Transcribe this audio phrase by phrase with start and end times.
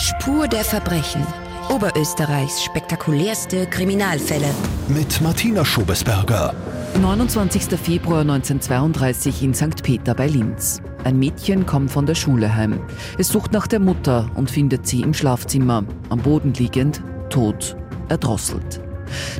[0.00, 1.26] Spur der Verbrechen.
[1.68, 4.48] Oberösterreichs spektakulärste Kriminalfälle.
[4.88, 6.54] Mit Martina Schobesberger.
[7.02, 7.78] 29.
[7.78, 9.82] Februar 1932 in St.
[9.82, 10.80] Peter bei Linz.
[11.04, 12.80] Ein Mädchen kommt von der Schule heim.
[13.18, 17.76] Es sucht nach der Mutter und findet sie im Schlafzimmer, am Boden liegend, tot,
[18.08, 18.80] erdrosselt.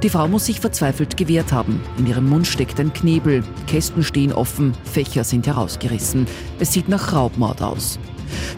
[0.03, 1.81] Die Frau muss sich verzweifelt gewehrt haben.
[1.97, 6.27] In ihrem Mund steckt ein Knebel, Kästen stehen offen, Fächer sind herausgerissen.
[6.59, 7.99] Es sieht nach Raubmord aus.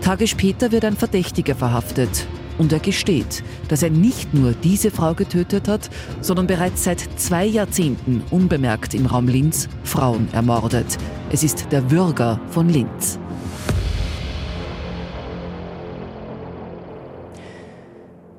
[0.01, 2.27] Tage später wird ein Verdächtiger verhaftet.
[2.59, 5.91] Und er gesteht, dass er nicht nur diese Frau getötet hat,
[6.21, 10.99] sondern bereits seit zwei Jahrzehnten unbemerkt im Raum Linz Frauen ermordet.
[11.31, 13.19] Es ist der Würger von Linz.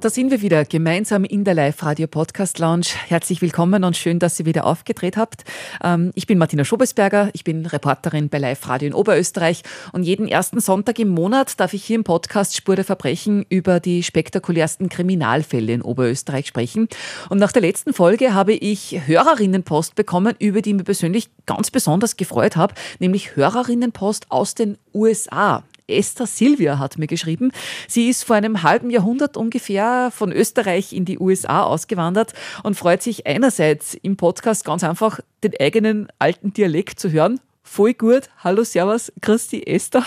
[0.03, 2.87] Da sind wir wieder gemeinsam in der Live-Radio-Podcast-Lounge.
[3.07, 5.45] Herzlich willkommen und schön, dass ihr wieder aufgedreht habt.
[5.81, 10.59] Ähm, ich bin Martina Schobesberger, ich bin Reporterin bei Live-Radio in Oberösterreich und jeden ersten
[10.59, 15.71] Sonntag im Monat darf ich hier im Podcast Spur der Verbrechen über die spektakulärsten Kriminalfälle
[15.71, 16.89] in Oberösterreich sprechen.
[17.29, 21.71] Und nach der letzten Folge habe ich Hörerinnenpost bekommen, über die ich mich persönlich ganz
[21.71, 25.63] besonders gefreut habe, nämlich Hörerinnenpost aus den USA.
[25.87, 27.51] Esther Silvia hat mir geschrieben.
[27.87, 33.01] Sie ist vor einem halben Jahrhundert ungefähr von Österreich in die USA ausgewandert und freut
[33.01, 38.29] sich einerseits im Podcast ganz einfach den eigenen alten Dialekt zu hören voll gut.
[38.43, 40.03] Hallo, Servus, Christi, Esther.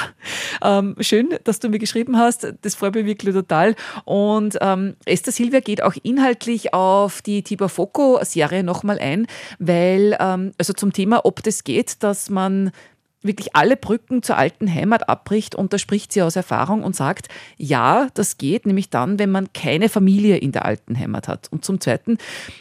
[0.63, 2.55] Ähm, schön, dass du mir geschrieben hast.
[2.63, 3.75] Das freut mich wirklich total.
[4.05, 9.27] Und ähm, Esther Silvia geht auch inhaltlich auf die Tiber Foco-Serie nochmal ein,
[9.59, 12.71] weil, ähm, also zum Thema, ob das geht, dass man
[13.27, 17.29] wirklich alle Brücken zur alten Heimat abbricht und da spricht sie aus Erfahrung und sagt,
[17.57, 21.49] ja, das geht, nämlich dann, wenn man keine Familie in der alten Heimat hat.
[21.51, 22.19] Und zum Zweiten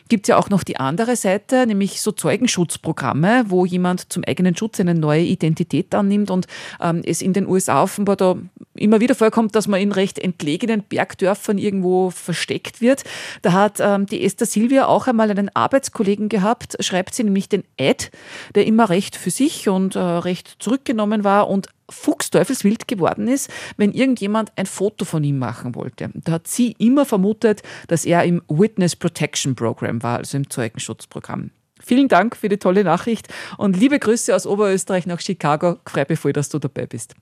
[0.10, 4.56] gibt es ja auch noch die andere Seite, nämlich so Zeugenschutzprogramme, wo jemand zum eigenen
[4.56, 6.48] Schutz eine neue Identität annimmt und
[6.82, 8.36] ähm, es in den USA offenbar da
[8.76, 13.04] immer wieder vorkommt, dass man in recht entlegenen Bergdörfern irgendwo versteckt wird.
[13.42, 17.64] Da hat ähm, die Esther Silvia auch einmal einen Arbeitskollegen gehabt, schreibt sie nämlich den
[17.78, 18.12] Ed,
[18.54, 23.92] der immer recht für sich und äh, recht zurückgenommen war und fuchsteufelswild geworden ist, wenn
[23.92, 26.10] irgendjemand ein Foto von ihm machen wollte.
[26.16, 31.52] Da hat sie immer vermutet, dass er im Witness Protection Program war, also im Zeugenschutzprogramm.
[31.86, 33.28] Vielen Dank für die tolle Nachricht
[33.60, 35.78] und liebe Grüße aus Oberösterreich nach Chicago.
[35.86, 37.14] Freue mich voll, dass du dabei bist.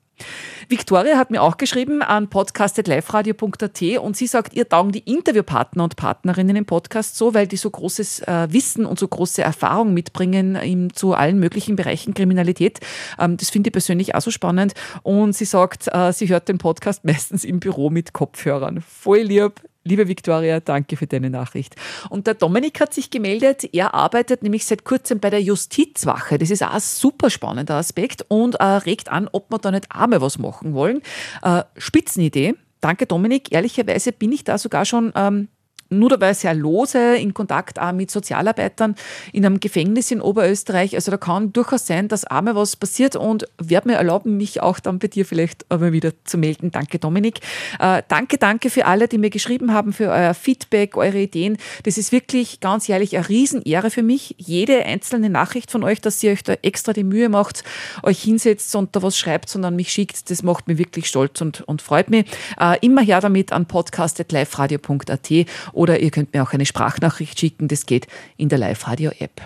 [0.70, 5.98] Victoria hat mir auch geschrieben an podcast.liferadio.at und sie sagt, ihr taugen die Interviewpartner und
[5.98, 10.56] Partnerinnen im Podcast so, weil die so großes äh, Wissen und so große Erfahrung mitbringen
[10.56, 12.80] im, zu allen möglichen Bereichen Kriminalität.
[13.20, 14.76] Ähm, das finde ich persönlich auch so spannend.
[15.02, 18.82] Und sie sagt, äh, sie hört den Podcast meistens im Büro mit Kopfhörern.
[18.82, 19.60] Voll lieb.
[19.86, 21.76] Liebe Viktoria, danke für deine Nachricht.
[22.10, 23.68] Und der Dominik hat sich gemeldet.
[23.74, 26.38] Er arbeitet nämlich seit kurzem bei der Justizwache.
[26.38, 29.92] Das ist auch ein super spannender Aspekt und äh, regt an, ob wir da nicht
[29.92, 31.02] einmal was machen wollen.
[31.42, 32.56] Äh, Spitzenidee.
[32.80, 33.52] Danke, Dominik.
[33.52, 35.50] Ehrlicherweise bin ich da sogar schon ähm,
[35.94, 38.96] nur dabei sehr lose in Kontakt auch mit Sozialarbeitern
[39.32, 40.96] in einem Gefängnis in Oberösterreich.
[40.96, 44.80] Also da kann durchaus sein, dass einmal was passiert und werde mir erlauben, mich auch
[44.80, 46.72] dann bei dir vielleicht aber wieder zu melden.
[46.72, 47.40] Danke, Dominik.
[47.80, 51.58] Äh, danke, danke für alle, die mir geschrieben haben, für euer Feedback, eure Ideen.
[51.84, 54.36] Das ist wirklich ganz ehrlich eine Riesenehre für mich.
[54.38, 57.64] Jede einzelne Nachricht von euch, dass ihr euch da extra die Mühe macht,
[58.04, 61.62] euch hinsetzt und da was schreibt, sondern mich schickt, das macht mich wirklich stolz und,
[61.62, 62.26] und freut mich.
[62.60, 65.30] Äh, immer her damit an podcast.liferadio.at
[65.74, 68.08] oder ihr könnt mir auch eine Sprachnachricht schicken, das geht
[68.38, 69.42] in der Live-Radio-App.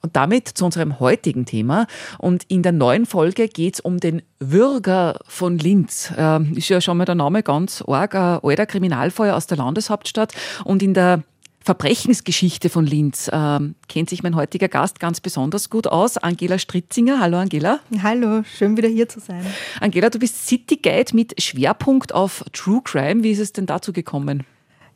[0.00, 1.86] Und damit zu unserem heutigen Thema.
[2.18, 6.12] Und in der neuen Folge geht es um den Würger von Linz.
[6.16, 10.34] Äh, ist ja schon mal der Name ganz arg, ein alter Kriminalfeuer aus der Landeshauptstadt.
[10.64, 11.24] Und in der
[11.68, 16.16] Verbrechensgeschichte von Linz äh, kennt sich mein heutiger Gast ganz besonders gut aus.
[16.16, 17.20] Angela Stritzinger.
[17.20, 17.80] Hallo Angela.
[18.02, 19.44] Hallo, schön wieder hier zu sein.
[19.80, 23.24] Angela, du bist City Guide mit Schwerpunkt auf True Crime.
[23.24, 24.44] Wie ist es denn dazu gekommen?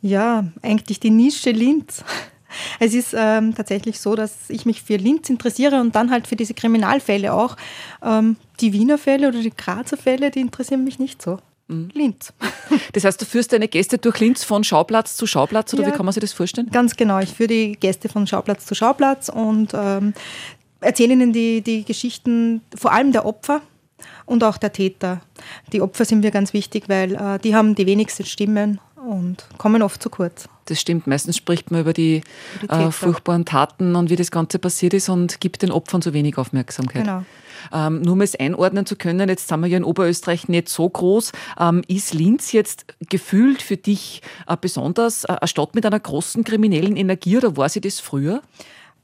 [0.03, 2.05] Ja, eigentlich die Nische Linz.
[2.79, 6.37] Es ist ähm, tatsächlich so, dass ich mich für Linz interessiere und dann halt für
[6.37, 7.57] diese Kriminalfälle auch.
[8.03, 11.39] Ähm, die Wiener Fälle oder die Grazer Fälle, die interessieren mich nicht so.
[11.69, 11.89] Mhm.
[11.95, 12.33] Linz.
[12.93, 15.93] Das heißt, du führst deine Gäste durch Linz von Schauplatz zu Schauplatz oder ja, wie
[15.93, 16.69] kann man sich das vorstellen?
[16.71, 17.19] Ganz genau.
[17.21, 20.15] Ich führe die Gäste von Schauplatz zu Schauplatz und ähm,
[20.81, 23.63] erzähle ihnen die, die Geschichten vor allem der Opfer,
[24.27, 25.21] und auch der Täter.
[25.73, 29.83] Die Opfer sind mir ganz wichtig, weil äh, die haben die wenigsten Stimmen und kommen
[29.83, 30.49] oft zu kurz.
[30.67, 31.07] Das stimmt.
[31.07, 32.23] Meistens spricht man über die,
[32.63, 36.13] die äh, furchtbaren Taten und wie das Ganze passiert ist und gibt den Opfern zu
[36.13, 37.05] wenig Aufmerksamkeit.
[37.05, 37.25] Genau.
[37.73, 40.89] Ähm, nur um es einordnen zu können, jetzt sind wir ja in Oberösterreich nicht so
[40.89, 41.33] groß.
[41.59, 46.45] Ähm, ist Linz jetzt gefühlt für dich äh, besonders äh, eine Stadt mit einer großen
[46.45, 48.43] kriminellen Energie oder war sie das früher?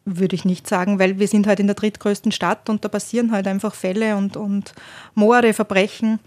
[0.04, 3.30] Würde ich nicht sagen, weil wir sind halt in der drittgrößten Stadt und da passieren
[3.30, 4.72] halt einfach Fälle und, und
[5.14, 6.18] Morde, Verbrechen.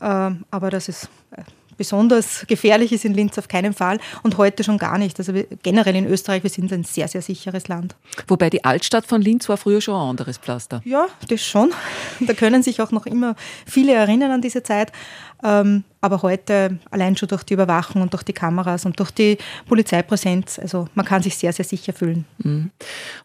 [0.00, 1.42] Ähm, aber das ist äh,
[1.80, 5.18] besonders gefährlich ist in Linz auf keinen Fall und heute schon gar nicht.
[5.18, 5.32] Also
[5.62, 7.96] generell in Österreich, wir sind ein sehr, sehr sicheres Land.
[8.28, 10.82] Wobei die Altstadt von Linz war früher schon ein anderes Pflaster.
[10.84, 11.72] Ja, das schon.
[12.20, 13.34] Da können sich auch noch immer
[13.64, 14.92] viele erinnern an diese Zeit.
[15.42, 19.36] Ähm, aber heute allein schon durch die Überwachung und durch die Kameras und durch die
[19.68, 22.24] Polizeipräsenz, also man kann sich sehr, sehr sicher fühlen.
[22.38, 22.70] Mhm.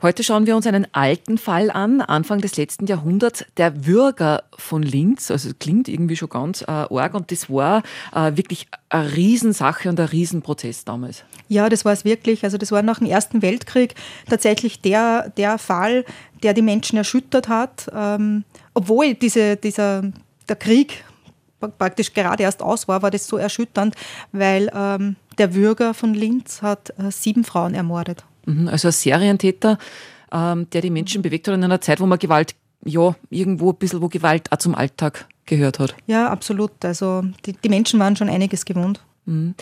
[0.02, 4.84] Heute schauen wir uns einen alten Fall an, Anfang des letzten Jahrhunderts, der Würger von
[4.84, 5.32] Linz.
[5.32, 7.82] Also klingt irgendwie schon ganz äh, arg und das war
[8.14, 11.24] äh, wirklich eine Riesensache und ein Riesenprozess damals.
[11.48, 12.44] Ja, das war es wirklich.
[12.44, 13.96] Also das war nach dem Ersten Weltkrieg
[14.30, 16.04] tatsächlich der, der Fall,
[16.44, 20.04] der die Menschen erschüttert hat, ähm, obwohl diese, dieser,
[20.50, 21.06] der Krieg
[21.68, 23.96] praktisch gerade erst aus war, war das so erschütternd,
[24.32, 28.24] weil ähm, der Bürger von Linz hat äh, sieben Frauen ermordet.
[28.46, 29.78] Mhm, also ein Serientäter,
[30.32, 33.78] ähm, der die Menschen bewegt hat in einer Zeit, wo man Gewalt, ja, irgendwo ein
[33.78, 35.96] bisschen, wo Gewalt auch zum Alltag gehört hat.
[36.08, 36.84] Ja, absolut.
[36.84, 39.00] Also die, die Menschen waren schon einiges gewohnt.
[39.26, 39.56] Mhm.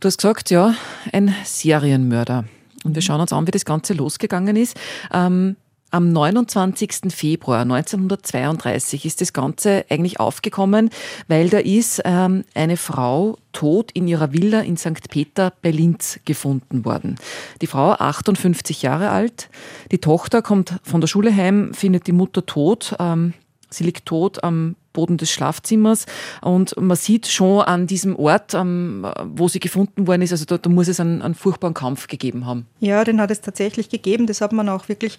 [0.00, 0.74] Du hast gesagt, ja,
[1.12, 2.44] ein Serienmörder.
[2.84, 4.78] Und wir schauen uns an, wie das Ganze losgegangen ist.
[5.12, 5.56] Ähm,
[5.90, 7.12] am 29.
[7.12, 10.90] Februar 1932 ist das Ganze eigentlich aufgekommen,
[11.28, 15.08] weil da ist ähm, eine Frau tot in ihrer Villa in St.
[15.10, 17.16] Peter bei Linz gefunden worden.
[17.60, 19.48] Die Frau 58 Jahre alt,
[19.90, 22.94] die Tochter kommt von der Schule heim, findet die Mutter tot.
[22.98, 23.34] Ähm,
[23.68, 26.06] sie liegt tot am Boden des Schlafzimmers.
[26.42, 30.70] Und man sieht schon an diesem Ort, wo sie gefunden worden ist, also da, da
[30.70, 32.66] muss es einen, einen, furchtbaren Kampf gegeben haben.
[32.80, 34.26] Ja, den hat es tatsächlich gegeben.
[34.26, 35.18] Das hat man auch wirklich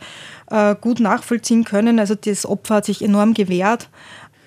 [0.49, 1.99] äh, gut nachvollziehen können.
[1.99, 3.89] Also das Opfer hat sich enorm gewehrt.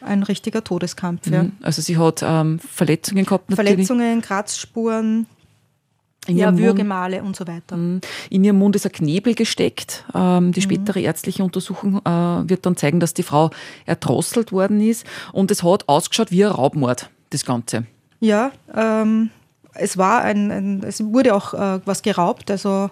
[0.01, 1.27] Ein richtiger Todeskampf.
[1.29, 1.45] Ja.
[1.45, 1.53] Mhm.
[1.63, 3.49] Also sie hat ähm, Verletzungen gehabt.
[3.49, 3.73] Natürlich.
[3.73, 5.27] Verletzungen, Kratzspuren,
[6.27, 7.77] in ja, Würgemale und so weiter.
[7.77, 8.01] Mhm.
[8.31, 10.05] In ihrem Mund ist ein Knebel gesteckt.
[10.15, 10.65] Ähm, die mhm.
[10.65, 12.09] spätere ärztliche Untersuchung äh,
[12.49, 13.51] wird dann zeigen, dass die Frau
[13.87, 15.07] erdrosselt worden ist.
[15.33, 17.87] Und es hat ausgeschaut wie ein Raubmord, das Ganze.
[18.21, 19.31] Ja, ähm,
[19.75, 22.51] es war ein, ein, es wurde auch äh, was geraubt.
[22.51, 22.91] Also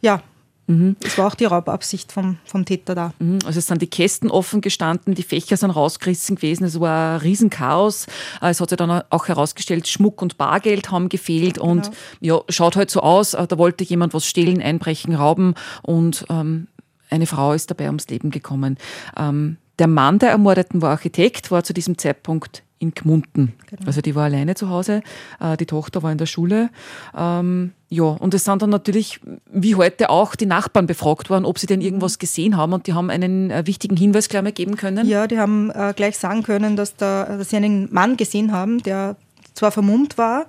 [0.00, 0.22] ja,
[0.66, 0.96] Mhm.
[1.00, 3.12] Das war auch die Raubabsicht vom, vom Täter da.
[3.18, 3.38] Mhm.
[3.44, 7.20] Also es sind die Kästen offen gestanden, die Fächer sind rausgerissen gewesen, es war ein
[7.20, 8.06] Riesenchaos.
[8.42, 11.70] Äh, es hat sich dann auch herausgestellt, Schmuck und Bargeld haben gefehlt genau.
[11.70, 11.90] und
[12.20, 16.68] ja, schaut halt so aus, äh, da wollte jemand was stehlen, einbrechen, rauben und ähm,
[17.10, 18.78] eine Frau ist dabei ums Leben gekommen.
[19.16, 23.54] Ähm, der Mann der Ermordeten war Architekt, war zu diesem Zeitpunkt in Gmunden.
[23.70, 23.86] Genau.
[23.86, 25.02] Also die war alleine zu Hause,
[25.40, 26.70] äh, die Tochter war in der Schule.
[27.16, 29.20] Ähm, ja, und es sind dann natürlich,
[29.50, 32.94] wie heute auch, die Nachbarn befragt worden, ob sie denn irgendwas gesehen haben und die
[32.94, 35.06] haben einen äh, wichtigen Hinweis gleich mal geben können.
[35.06, 38.82] Ja, die haben äh, gleich sagen können, dass, da, dass sie einen Mann gesehen haben,
[38.82, 39.16] der
[39.54, 40.42] zwar vermummt war,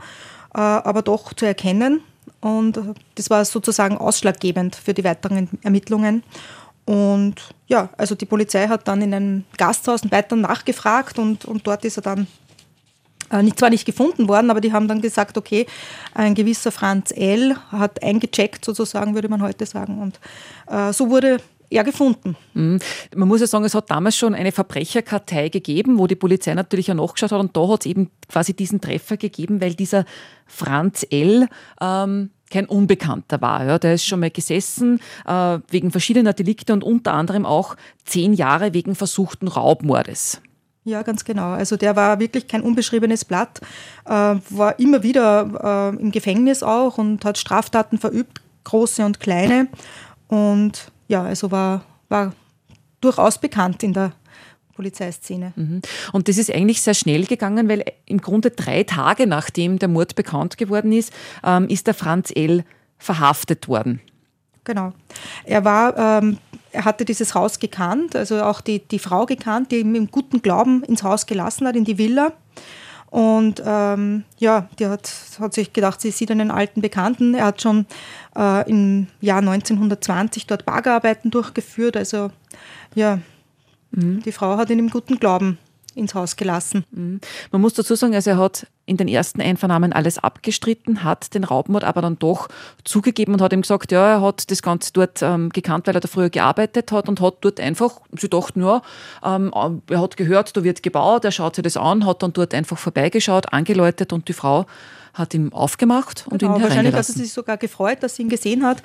[0.54, 2.02] äh, aber doch zu erkennen.
[2.40, 2.80] Und
[3.16, 6.24] das war sozusagen ausschlaggebend für die weiteren Ermittlungen.
[6.88, 7.36] Und
[7.68, 11.98] ja, also die Polizei hat dann in einem Gasthaus weiter nachgefragt und, und dort ist
[11.98, 12.28] er dann
[13.30, 15.66] äh, nicht, zwar nicht gefunden worden, aber die haben dann gesagt, okay,
[16.14, 17.58] ein gewisser Franz L.
[17.74, 20.02] hat eingecheckt, sozusagen, würde man heute sagen.
[20.02, 20.22] Und
[20.68, 21.40] äh, so wurde
[21.70, 22.38] er gefunden.
[22.54, 22.80] Mhm.
[23.14, 26.90] Man muss ja sagen, es hat damals schon eine Verbrecherkartei gegeben, wo die Polizei natürlich
[26.90, 30.06] auch nachgeschaut hat und da hat es eben quasi diesen Treffer gegeben, weil dieser
[30.46, 31.50] Franz L.
[31.82, 33.66] Ähm, kein Unbekannter war.
[33.66, 33.80] Ja.
[33.80, 38.74] Der ist schon mal gesessen äh, wegen verschiedener Delikte und unter anderem auch zehn Jahre
[38.74, 40.42] wegen versuchten Raubmordes.
[40.84, 41.52] Ja, ganz genau.
[41.52, 43.60] Also der war wirklich kein unbeschriebenes Blatt,
[44.06, 49.68] äh, war immer wieder äh, im Gefängnis auch und hat Straftaten verübt, große und kleine.
[50.30, 52.32] Und ja, also war, war
[53.02, 54.14] durchaus bekannt in der
[54.78, 55.52] Polizeiszene.
[55.56, 55.82] Mhm.
[56.14, 60.16] Und das ist eigentlich sehr schnell gegangen, weil im Grunde drei Tage nachdem der Mord
[60.16, 61.12] bekannt geworden ist,
[61.44, 62.64] ähm, ist der Franz L.
[62.98, 64.00] verhaftet worden.
[64.64, 64.94] Genau.
[65.46, 66.38] Er war, ähm,
[66.72, 70.42] er hatte dieses Haus gekannt, also auch die, die Frau gekannt, die ihn im guten
[70.42, 72.34] Glauben ins Haus gelassen hat, in die Villa.
[73.10, 77.34] Und ähm, ja, die hat, hat sich gedacht, sie sieht einen alten Bekannten.
[77.34, 77.86] Er hat schon
[78.36, 81.96] äh, im Jahr 1920 dort Baggerarbeiten durchgeführt.
[81.96, 82.32] Also
[82.94, 83.20] ja,
[83.92, 84.22] Mhm.
[84.24, 85.58] Die Frau hat ihn im guten Glauben
[85.96, 86.86] ins Haus gelassen.
[86.92, 87.20] Mhm.
[87.52, 91.44] Man muss dazu sagen, also er hat in den ersten Einvernahmen alles abgestritten, hat den
[91.44, 92.48] Raubmord aber dann doch
[92.86, 96.00] zugegeben und hat ihm gesagt, ja, er hat das Ganze dort ähm, gekannt, weil er
[96.00, 98.82] da früher gearbeitet hat und hat dort einfach, sie dachten, ja,
[99.24, 99.52] ähm,
[99.90, 102.78] er hat gehört, da wird gebaut, er schaut sich das an, hat dann dort einfach
[102.78, 104.66] vorbeigeschaut, angeläutet und die Frau
[105.18, 108.30] hat ihm aufgemacht und genau, ihn Wahrscheinlich hat er sich sogar gefreut, dass sie ihn
[108.30, 108.84] gesehen hat,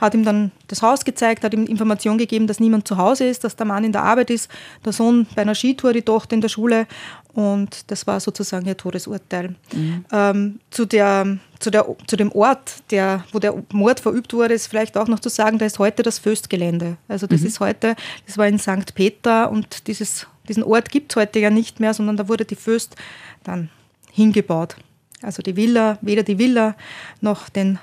[0.00, 3.44] hat ihm dann das Haus gezeigt, hat ihm Information gegeben, dass niemand zu Hause ist,
[3.44, 4.50] dass der Mann in der Arbeit ist,
[4.84, 6.86] der Sohn bei einer Skitour, die Tochter in der Schule
[7.34, 9.56] und das war sozusagen ihr Todesurteil.
[9.72, 10.04] Mhm.
[10.12, 14.68] Ähm, zu, der, zu, der, zu dem Ort, der, wo der Mord verübt wurde, ist
[14.68, 16.96] vielleicht auch noch zu sagen, da ist heute das Föstgelände.
[17.08, 17.46] Also das mhm.
[17.48, 18.94] ist heute, das war in St.
[18.94, 22.56] Peter und dieses, diesen Ort gibt es heute ja nicht mehr, sondern da wurde die
[22.56, 22.94] Föst
[23.42, 23.68] dann
[24.12, 24.76] hingebaut.
[25.20, 26.76] Also die Villa, weder die Villa
[27.20, 27.78] noch den,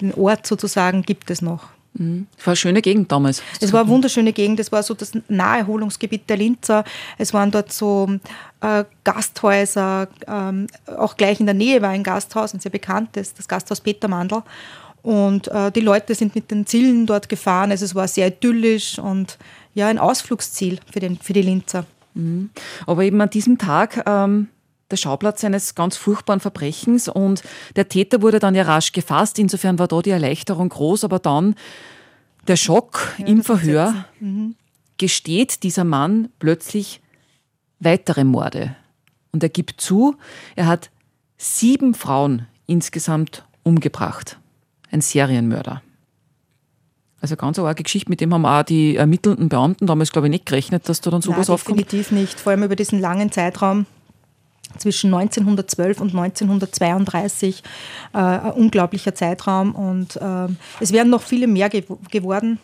[0.00, 1.75] den Ort sozusagen gibt es noch.
[1.98, 2.26] Mhm.
[2.38, 3.42] Es war eine schöne Gegend damals.
[3.60, 4.60] Es war eine wunderschöne Gegend.
[4.60, 6.84] Es war so das Naherholungsgebiet der Linzer.
[7.18, 8.08] Es waren dort so
[8.60, 10.08] äh, Gasthäuser.
[10.26, 14.08] Ähm, auch gleich in der Nähe war ein Gasthaus, ein sehr bekanntes, das Gasthaus Peter
[14.08, 14.42] Mandl.
[15.02, 17.70] Und äh, die Leute sind mit den Zillen dort gefahren.
[17.70, 19.38] Also es war sehr idyllisch und
[19.74, 21.86] ja, ein Ausflugsziel für, den, für die Linzer.
[22.14, 22.50] Mhm.
[22.86, 24.48] Aber eben an diesem Tag ähm,
[24.90, 27.42] der Schauplatz eines ganz furchtbaren Verbrechens und
[27.74, 29.38] der Täter wurde dann ja rasch gefasst.
[29.38, 31.54] Insofern war da die Erleichterung groß, aber dann
[32.46, 34.54] der Schock ja, im Verhör mhm.
[34.98, 37.00] gesteht dieser Mann plötzlich
[37.80, 38.76] weitere Morde.
[39.32, 40.16] Und er gibt zu,
[40.54, 40.90] er hat
[41.36, 44.38] sieben Frauen insgesamt umgebracht.
[44.90, 45.82] Ein Serienmörder.
[47.20, 50.30] Also ganz eine arge Geschichte, mit dem haben auch die ermittelnden Beamten damals, glaube ich,
[50.30, 51.80] nicht gerechnet, dass da dann sowas Nein, aufkommt.
[51.80, 53.86] Definitiv nicht, vor allem über diesen langen Zeitraum
[54.78, 57.62] zwischen 1912 und 1932
[58.12, 60.48] äh, ein unglaublicher Zeitraum und äh,
[60.80, 62.58] es wären noch viele mehr ge geworden,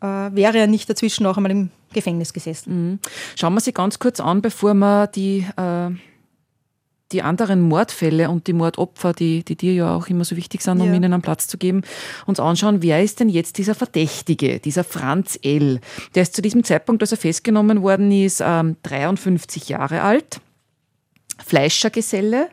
[0.00, 2.90] äh, wäre er nicht dazwischen noch einmal im Gefängnis gesessen.
[2.90, 2.98] Mhm.
[3.36, 5.90] Schauen wir sie ganz kurz an, bevor wir die, äh,
[7.12, 10.80] die anderen Mordfälle und die Mordopfer, die, die dir ja auch immer so wichtig sind,
[10.80, 10.94] um ja.
[10.94, 11.82] ihnen einen Platz zu geben,
[12.26, 15.80] uns anschauen, wer ist denn jetzt dieser Verdächtige, dieser Franz L.
[16.14, 20.40] Der ist zu diesem Zeitpunkt, als er festgenommen worden ist, 53 ähm, Jahre alt
[21.44, 22.48] Fleischergeselle.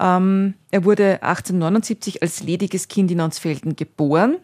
[0.00, 4.36] Ähm, er wurde 1879 als lediges Kind in Ansfelden geboren.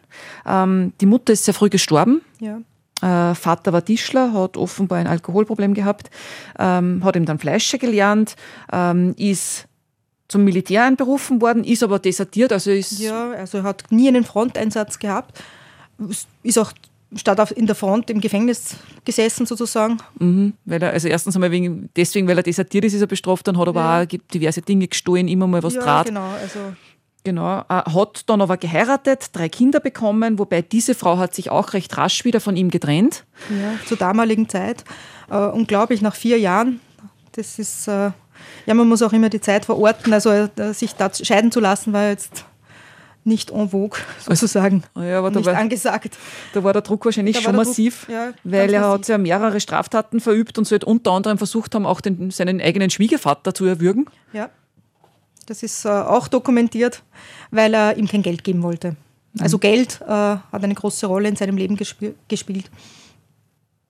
[0.45, 2.21] Ähm, die Mutter ist sehr früh gestorben.
[2.39, 2.61] Ja.
[3.01, 6.09] Äh, Vater war Tischler, hat offenbar ein Alkoholproblem gehabt,
[6.59, 8.35] ähm, hat ihm dann Fleischer gelernt,
[8.71, 9.65] ähm, ist
[10.27, 12.53] zum Militär einberufen worden, ist aber desertiert.
[12.53, 15.43] Also ist ja, also er hat nie einen Fronteinsatz gehabt,
[16.43, 16.71] ist auch
[17.15, 18.75] statt auf, in der Front im Gefängnis
[19.05, 19.97] gesessen sozusagen.
[20.19, 23.47] Mhm, weil er, also erstens einmal wegen, deswegen, weil er desertiert ist, ist er bestraft,
[23.47, 23.81] dann hat er ja.
[23.81, 26.07] aber auch diverse Dinge gestohlen, immer mal was ja, trat.
[26.07, 26.59] genau, also
[27.23, 31.95] Genau, hat dann aber geheiratet, drei Kinder bekommen, wobei diese Frau hat sich auch recht
[31.95, 33.25] rasch wieder von ihm getrennt.
[33.49, 34.83] Ja, zur damaligen Zeit.
[35.29, 36.79] Äh, unglaublich, nach vier Jahren.
[37.33, 38.09] Das ist, äh,
[38.65, 40.11] ja, man muss auch immer die Zeit verorten.
[40.13, 42.43] Also äh, sich da scheiden zu lassen, war jetzt
[43.23, 44.83] nicht en vogue, sozusagen.
[44.93, 46.17] Also, ja, nicht war, angesagt.
[46.53, 48.93] Da war der Druck wahrscheinlich da schon massiv, Druck, ja, weil er massiv.
[48.93, 52.89] hat ja mehrere Straftaten verübt und sollte unter anderem versucht haben, auch den, seinen eigenen
[52.89, 54.05] Schwiegervater zu erwürgen.
[54.33, 54.49] Ja,
[55.45, 57.03] das ist äh, auch dokumentiert,
[57.51, 58.91] weil er ihm kein Geld geben wollte.
[59.33, 59.41] Mhm.
[59.41, 62.69] Also Geld äh, hat eine große Rolle in seinem Leben gesp gespielt.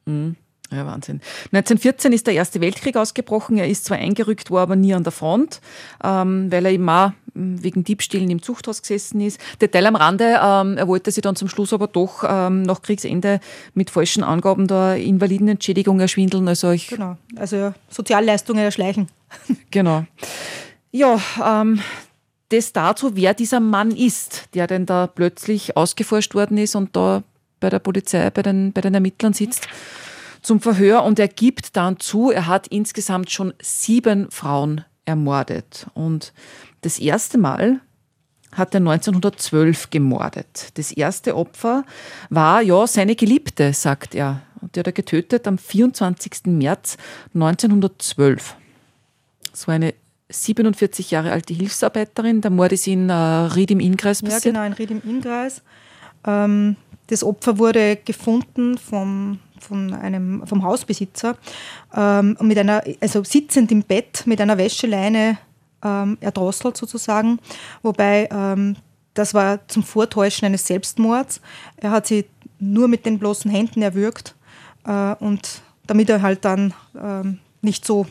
[0.05, 0.35] Mhm.
[0.71, 1.19] Ja, Wahnsinn.
[1.51, 3.57] 1914 ist der Erste Weltkrieg ausgebrochen.
[3.57, 5.59] Er ist zwar eingerückt, war aber nie an der Front,
[6.01, 9.37] ähm, weil er eben auch hm, wegen Diebstählen im Zuchthaus gesessen ist.
[9.59, 13.41] Detail am Rande, ähm, er wollte sich dann zum Schluss aber doch ähm, nach Kriegsende
[13.73, 16.47] mit falschen Angaben der Invalidenentschädigung erschwindeln.
[16.47, 19.07] Also ich genau, also Sozialleistungen erschleichen.
[19.71, 20.05] genau.
[20.91, 21.81] Ja, ähm,
[22.47, 27.23] das dazu, wer dieser Mann ist, der denn da plötzlich ausgeforscht worden ist und da
[27.59, 29.67] bei der Polizei, bei den, bei den Ermittlern sitzt
[30.41, 35.87] zum Verhör und er gibt dann zu, er hat insgesamt schon sieben Frauen ermordet.
[35.93, 36.33] Und
[36.81, 37.81] das erste Mal
[38.51, 40.71] hat er 1912 gemordet.
[40.75, 41.85] Das erste Opfer
[42.29, 44.41] war ja seine Geliebte, sagt er.
[44.61, 46.45] Und die hat er getötet am 24.
[46.45, 46.97] März
[47.33, 48.55] 1912.
[49.51, 49.93] Das war eine
[50.29, 52.41] 47 Jahre alte Hilfsarbeiterin.
[52.41, 54.45] Der Mord ist in äh, Ried im Innkreis passiert.
[54.45, 55.61] Ja, genau, in Ried im Innkreis.
[56.25, 56.75] Ähm,
[57.07, 61.37] das Opfer wurde gefunden vom von einem, vom Hausbesitzer
[61.95, 65.37] ähm, mit einer, also sitzend im Bett mit einer Wäscheleine
[65.83, 67.39] ähm, erdrosselt sozusagen,
[67.81, 68.75] wobei ähm,
[69.13, 71.41] das war zum Vortäuschen eines Selbstmords.
[71.77, 72.25] Er hat sie
[72.59, 74.35] nur mit den bloßen Händen erwürgt
[74.85, 78.05] äh, und damit er halt dann ähm, nicht so,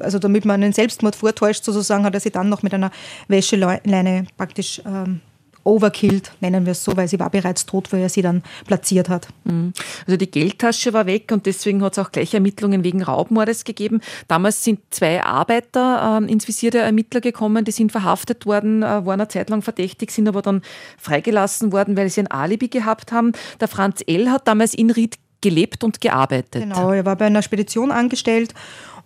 [0.00, 2.90] also damit man einen Selbstmord vortäuscht sozusagen, hat er sie dann noch mit einer
[3.28, 5.20] Wäscheleine praktisch ähm,
[5.64, 9.08] overkilled, nennen wir es so, weil sie war bereits tot, wo er sie dann platziert
[9.08, 9.28] hat.
[9.44, 9.72] Mhm.
[10.06, 14.00] Also die Geldtasche war weg und deswegen hat es auch gleich Ermittlungen wegen Raubmordes gegeben.
[14.28, 18.86] Damals sind zwei Arbeiter äh, ins Visier der Ermittler gekommen, die sind verhaftet worden, äh,
[18.86, 20.62] waren eine Zeit lang verdächtig, sind aber dann
[20.98, 23.32] freigelassen worden, weil sie ein Alibi gehabt haben.
[23.60, 24.30] Der Franz L.
[24.30, 26.62] hat damals in Ried gelebt und gearbeitet.
[26.62, 28.54] Genau, er war bei einer Spedition angestellt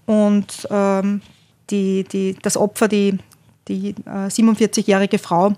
[0.06, 1.20] und ähm,
[1.70, 3.18] die, die, das Opfer, die,
[3.68, 5.54] die äh, 47-jährige Frau,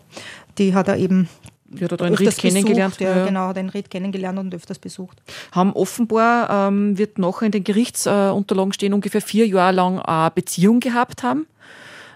[0.59, 1.29] die hat er eben
[1.71, 2.97] die hat er den Ried kennengelernt.
[2.97, 3.27] Besucht, ja, ja.
[3.27, 5.23] Genau, den Ried kennengelernt und öfters besucht.
[5.53, 10.81] Haben offenbar, ähm, wird noch in den Gerichtsunterlagen stehen, ungefähr vier Jahre lang eine Beziehung
[10.81, 11.47] gehabt haben.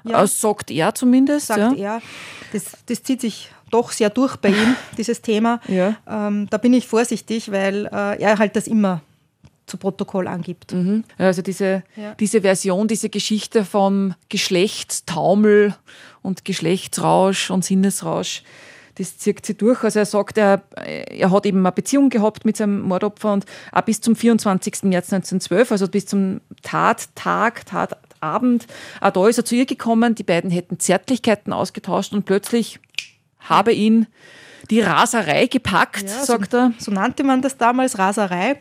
[0.04, 0.22] Ja.
[0.22, 1.48] Äh, sagt er zumindest.
[1.48, 1.96] Sagt ja.
[1.96, 2.02] er.
[2.52, 5.60] Das, das zieht sich doch sehr durch bei ihm, dieses Thema.
[5.68, 5.96] Ja.
[6.08, 9.02] Ähm, da bin ich vorsichtig, weil äh, er halt das immer
[9.66, 10.72] zu Protokoll angibt.
[10.72, 11.04] Mhm.
[11.18, 12.14] Also diese, ja.
[12.14, 15.74] diese Version, diese Geschichte vom Geschlechtstaumel
[16.22, 18.42] und Geschlechtsrausch und Sinnesrausch,
[18.96, 19.82] das zieht sie durch.
[19.84, 23.82] Also er sagt, er, er hat eben eine Beziehung gehabt mit seinem Mordopfer und auch
[23.82, 24.82] bis zum 24.
[24.84, 28.66] März 1912, also bis zum Tattag, Tatabend,
[29.00, 32.80] auch da ist er zu ihr gekommen, die beiden hätten Zärtlichkeiten ausgetauscht und plötzlich
[33.38, 34.06] habe ihn
[34.70, 36.72] die Raserei gepackt, ja, sagt so, er.
[36.78, 38.56] So nannte man das damals, Raserei.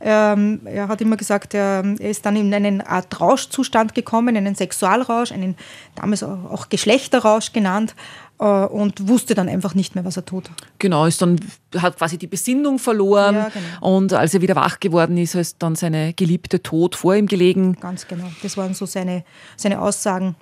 [0.00, 4.54] Ähm, er hat immer gesagt, er, er, ist dann in einen Art Rauschzustand gekommen, einen
[4.54, 5.56] Sexualrausch, einen
[5.94, 7.94] damals auch Geschlechterrausch genannt
[8.38, 10.50] äh, und wusste dann einfach nicht mehr, was er tut.
[10.78, 11.38] Genau, ist dann,
[11.76, 13.96] hat quasi die Besinnung verloren ja, genau.
[13.96, 17.76] und als er wieder wach geworden ist, ist dann seine Geliebte tot vor ihm gelegen.
[17.80, 19.24] Ganz genau, das waren so seine,
[19.56, 20.36] seine Aussagen.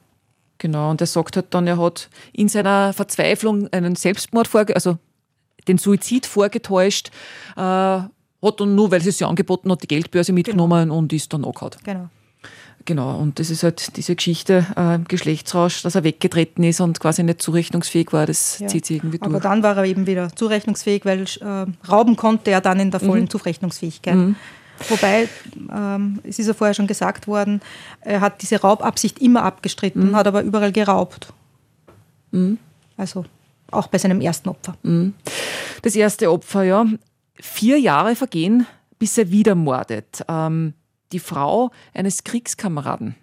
[0.62, 4.96] Genau, und er sagt halt dann, er hat in seiner Verzweiflung einen Selbstmord vorge also
[5.66, 7.10] den Suizid vorgetäuscht,
[7.56, 8.10] äh, hat
[8.42, 10.98] dann nur, weil sie es ja angeboten hat, die Geldbörse mitgenommen genau.
[10.98, 11.72] und ist dann angehauen.
[11.82, 12.08] Genau.
[12.84, 17.24] Genau, und das ist halt diese Geschichte, äh, Geschlechtsrausch, dass er weggetreten ist und quasi
[17.24, 18.68] nicht zurechnungsfähig war, das ja.
[18.68, 19.34] zieht sich irgendwie durch.
[19.34, 23.00] Aber dann war er eben wieder zurechnungsfähig, weil äh, rauben konnte er dann in der
[23.00, 23.30] vollen mhm.
[23.30, 24.14] Zurechnungsfähigkeit.
[24.14, 24.36] Mhm.
[24.88, 25.28] Wobei,
[25.70, 27.60] ähm, es ist ja vorher schon gesagt worden,
[28.00, 30.16] er hat diese Raubabsicht immer abgestritten, mhm.
[30.16, 31.32] hat aber überall geraubt.
[32.30, 32.58] Mhm.
[32.96, 33.24] Also
[33.70, 34.76] auch bei seinem ersten Opfer.
[34.82, 35.14] Mhm.
[35.82, 36.86] Das erste Opfer, ja.
[37.34, 38.66] Vier Jahre vergehen,
[38.98, 40.24] bis er wieder mordet.
[40.28, 40.74] Ähm,
[41.12, 43.14] die Frau eines Kriegskameraden.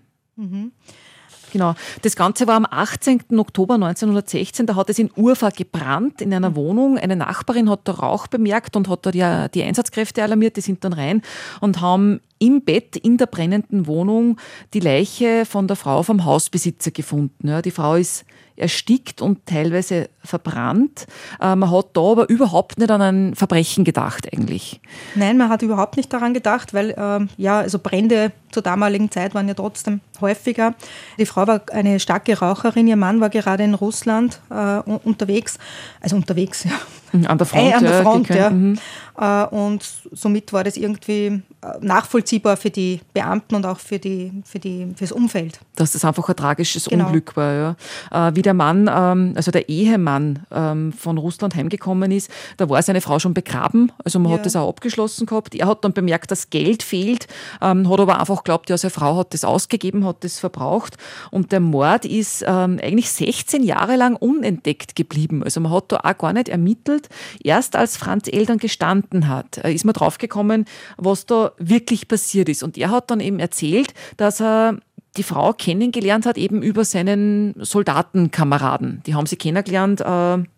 [1.52, 1.76] Genau.
[2.02, 3.22] Das Ganze war am 18.
[3.38, 4.66] Oktober 1916.
[4.66, 6.98] Da hat es in Urfa gebrannt, in einer Wohnung.
[6.98, 10.58] Eine Nachbarin hat da Rauch bemerkt und hat da die, die Einsatzkräfte alarmiert.
[10.58, 11.22] Die sind dann rein
[11.62, 14.38] und haben im Bett in der brennenden Wohnung
[14.74, 17.48] die Leiche von der Frau vom Hausbesitzer gefunden.
[17.48, 18.26] Ja, die Frau ist
[18.60, 21.08] erstickt und teilweise verbrannt.
[21.40, 24.82] Äh, man hat da aber überhaupt nicht an ein Verbrechen gedacht eigentlich.
[25.16, 29.34] Nein, man hat überhaupt nicht daran gedacht, weil äh, ja, also Brände zur damaligen Zeit
[29.34, 30.76] waren ja trotzdem häufiger.
[31.18, 35.58] Die Frau war eine starke Raucherin, ihr Mann war gerade in Russland äh, unterwegs,
[36.02, 36.72] also unterwegs, ja.
[37.12, 38.50] An der Front, äh, an der Front ja.
[38.50, 38.78] Mhm.
[39.20, 41.42] Äh, und somit war das irgendwie äh,
[41.82, 45.60] nachvollziehbar für die Beamten und auch für, die, für, die, für das Umfeld.
[45.76, 47.08] Dass das einfach ein tragisches genau.
[47.08, 47.76] Unglück war.
[48.12, 48.30] Ja.
[48.30, 52.82] Äh, wie der Mann, ähm, also der Ehemann ähm, von Russland heimgekommen ist, da war
[52.82, 54.38] seine Frau schon begraben, also man ja.
[54.38, 55.54] hat das auch abgeschlossen gehabt.
[55.54, 57.28] Er hat dann bemerkt, dass Geld fehlt,
[57.62, 60.96] ähm, hat aber einfach geglaubt, ja, seine Frau hat das ausgegeben, hat das verbraucht
[61.32, 65.44] und der Mord ist eigentlich 16 Jahre lang unentdeckt geblieben.
[65.44, 66.99] Also man hat da auch gar nicht ermittelt.
[67.44, 70.66] Erst als Franz Eltern gestanden hat, ist man draufgekommen,
[70.98, 72.64] was da wirklich passiert ist.
[72.64, 74.80] Und er hat dann eben erzählt, dass er
[75.18, 79.02] die Frau kennengelernt hat, eben über seinen Soldatenkameraden.
[79.06, 80.04] Die haben sie kennengelernt äh,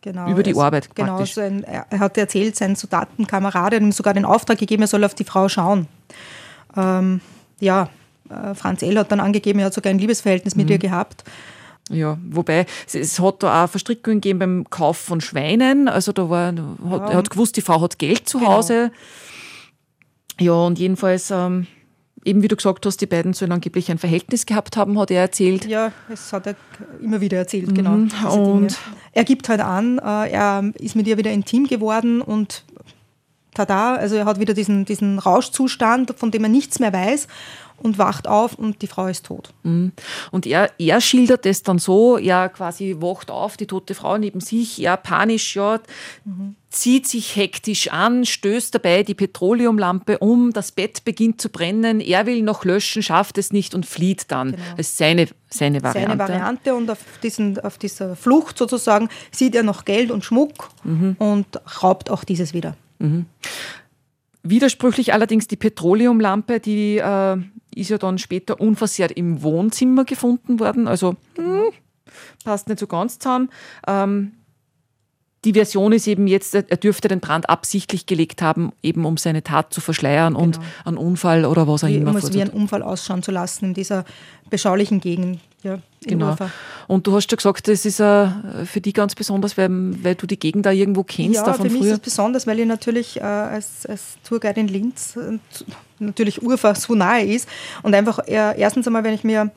[0.01, 0.93] genau, über die also, Arbeit.
[0.95, 1.35] Genau, praktisch.
[1.35, 5.03] So ein, er hat erzählt, sein Soldatenkamerad hat ihm sogar den Auftrag gegeben, er soll
[5.03, 5.87] auf die Frau schauen.
[6.75, 7.21] Ähm,
[7.59, 7.89] ja,
[8.29, 8.97] äh, Franz L.
[8.97, 10.73] hat dann angegeben, er hat sogar ein Liebesverhältnis mit mhm.
[10.73, 11.23] ihr gehabt.
[11.89, 15.87] Ja, wobei es, es, hat da auch Verstrickungen gegeben beim Kauf von Schweinen.
[15.87, 16.53] Also da war,
[16.89, 18.51] hat, er hat gewusst, die Frau hat Geld zu genau.
[18.51, 18.91] Hause.
[20.39, 21.67] Ja, und jedenfalls, ähm,
[22.23, 25.21] eben wie du gesagt hast, die beiden sollen angeblich ein Verhältnis gehabt haben, hat er
[25.21, 25.65] erzählt.
[25.65, 26.55] Ja, das hat er
[27.01, 27.91] immer wieder erzählt, genau.
[27.91, 28.11] Mhm.
[28.27, 28.77] Und
[29.11, 32.63] er gibt halt an, äh, er ist mit ihr wieder intim geworden und
[33.53, 37.27] tada, also er hat wieder diesen, diesen Rauschzustand, von dem er nichts mehr weiß
[37.83, 39.53] und wacht auf und die Frau ist tot.
[39.63, 39.91] Mhm.
[40.31, 44.39] Und er, er schildert es dann so, er quasi wacht auf, die tote Frau neben
[44.39, 45.79] sich, er panisch, ja,
[46.25, 46.55] mhm.
[46.69, 52.25] zieht sich hektisch an, stößt dabei die Petroleumlampe um, das Bett beginnt zu brennen, er
[52.25, 54.51] will noch löschen, schafft es nicht und flieht dann.
[54.51, 54.63] Genau.
[54.77, 56.17] Das ist seine, seine Variante.
[56.17, 60.69] Seine Variante und auf, diesen, auf dieser Flucht sozusagen sieht er noch Geld und Schmuck
[60.83, 61.15] mhm.
[61.17, 61.47] und
[61.81, 62.75] raubt auch dieses wieder.
[63.01, 63.25] Mhm.
[64.43, 67.37] Widersprüchlich allerdings die Petroleumlampe, die äh,
[67.75, 70.87] ist ja dann später unversehrt im Wohnzimmer gefunden worden.
[70.87, 71.71] Also hm,
[72.43, 73.49] passt nicht so ganz zusammen.
[73.87, 74.33] Ähm,
[75.43, 79.41] die Version ist eben jetzt, er dürfte den Brand absichtlich gelegt haben, eben um seine
[79.41, 80.43] Tat zu verschleiern genau.
[80.43, 82.11] und einen Unfall oder was auch immer.
[82.11, 84.05] Um es wie einen Unfall ausschauen zu lassen in dieser
[84.51, 85.39] beschaulichen Gegend.
[85.63, 86.35] Ja, genau.
[86.87, 88.27] Und du hast ja gesagt, das ist uh,
[88.65, 89.69] für dich ganz besonders, weil,
[90.03, 91.35] weil du die Gegend da irgendwo kennst.
[91.35, 91.85] Ja, für mich früher.
[91.85, 95.37] ist es besonders, weil ich natürlich äh, als, als Tourguide in Linz äh,
[95.99, 97.47] natürlich Urfa so nahe ist
[97.83, 99.51] und einfach äh, erstens einmal, wenn ich mir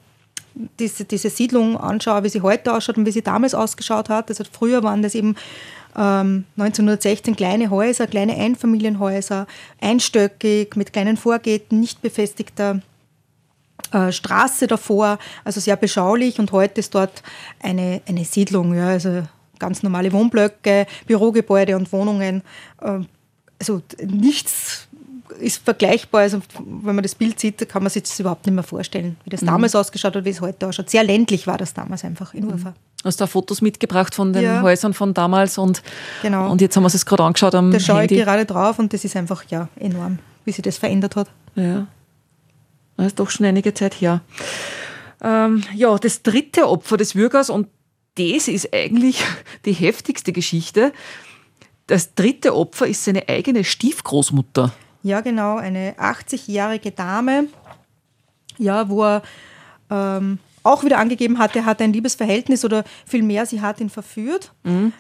[0.79, 4.29] diese, diese Siedlung anschaue, wie sie heute ausschaut und wie sie damals ausgeschaut hat.
[4.31, 5.37] Also früher waren das eben
[5.97, 9.47] ähm, 1916 kleine Häuser, kleine Einfamilienhäuser,
[9.81, 12.81] einstöckig, mit kleinen Vorgärten, nicht befestigter
[13.93, 17.23] äh, Straße davor, also sehr beschaulich und heute ist dort
[17.61, 19.23] eine, eine Siedlung, ja, also
[19.59, 22.43] ganz normale Wohnblöcke, Bürogebäude und Wohnungen.
[22.81, 23.01] Äh,
[23.59, 24.89] also nichts
[25.41, 26.23] ist vergleichbar.
[26.23, 29.31] Also wenn man das Bild sieht, kann man sich das überhaupt nicht mehr vorstellen, wie
[29.31, 29.47] das mhm.
[29.47, 30.91] damals ausgeschaut hat, wie es heute ausschaut.
[30.91, 32.71] Sehr ländlich war das damals einfach in Urfa.
[32.71, 32.75] Mhm.
[33.05, 34.63] Hast du da Fotos mitgebracht von den ja.
[34.63, 35.83] Häusern von damals und,
[36.23, 36.51] genau.
[36.51, 39.05] und jetzt haben wir es gerade angeschaut am Da schaue ich gerade drauf und das
[39.05, 41.29] ist einfach ja enorm, wie sich das verändert hat.
[41.55, 41.87] Ja,
[42.97, 44.23] das ist doch schon einige Zeit her.
[45.23, 47.69] Ähm, ja, das dritte Opfer des Würgers und
[48.15, 49.23] das ist eigentlich
[49.67, 50.93] die heftigste Geschichte.
[51.87, 54.73] Das dritte Opfer ist seine eigene Stiefgroßmutter.
[55.05, 57.49] Ja, genau, eine 80-jährige Dame,
[58.57, 59.23] ja, wo er
[59.91, 64.53] ähm, auch wieder angegeben hat, er hat ein Liebesverhältnis oder vielmehr, sie hat ihn verführt.
[64.63, 64.95] Mhm.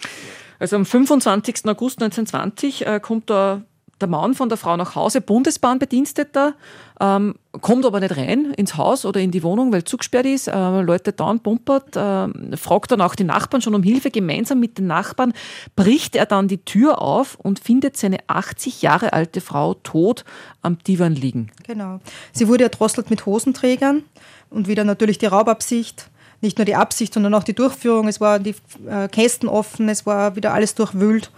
[0.59, 1.65] Also am 25.
[1.65, 3.63] August 1920 äh, kommt da
[4.01, 6.55] der Mann von der Frau nach Hause, Bundesbahnbediensteter,
[7.01, 10.81] ähm, kommt aber nicht rein ins Haus oder in die Wohnung, weil zugesperrt ist, äh,
[10.81, 14.11] läutet da pumpert, äh, fragt dann auch die Nachbarn schon um Hilfe.
[14.11, 15.33] Gemeinsam mit den Nachbarn
[15.77, 20.25] bricht er dann die Tür auf und findet seine 80 Jahre alte Frau tot
[20.63, 21.51] am Divan liegen.
[21.67, 22.01] Genau.
[22.33, 24.05] Sie wurde erdrosselt mit Hosenträgern
[24.51, 26.11] und wieder natürlich die Raubabsicht
[26.45, 28.07] nicht nur die Absicht, sondern auch die Durchführung.
[28.07, 28.55] Es waren die
[28.87, 31.31] äh, Kästen offen, es war wieder alles durchwühlt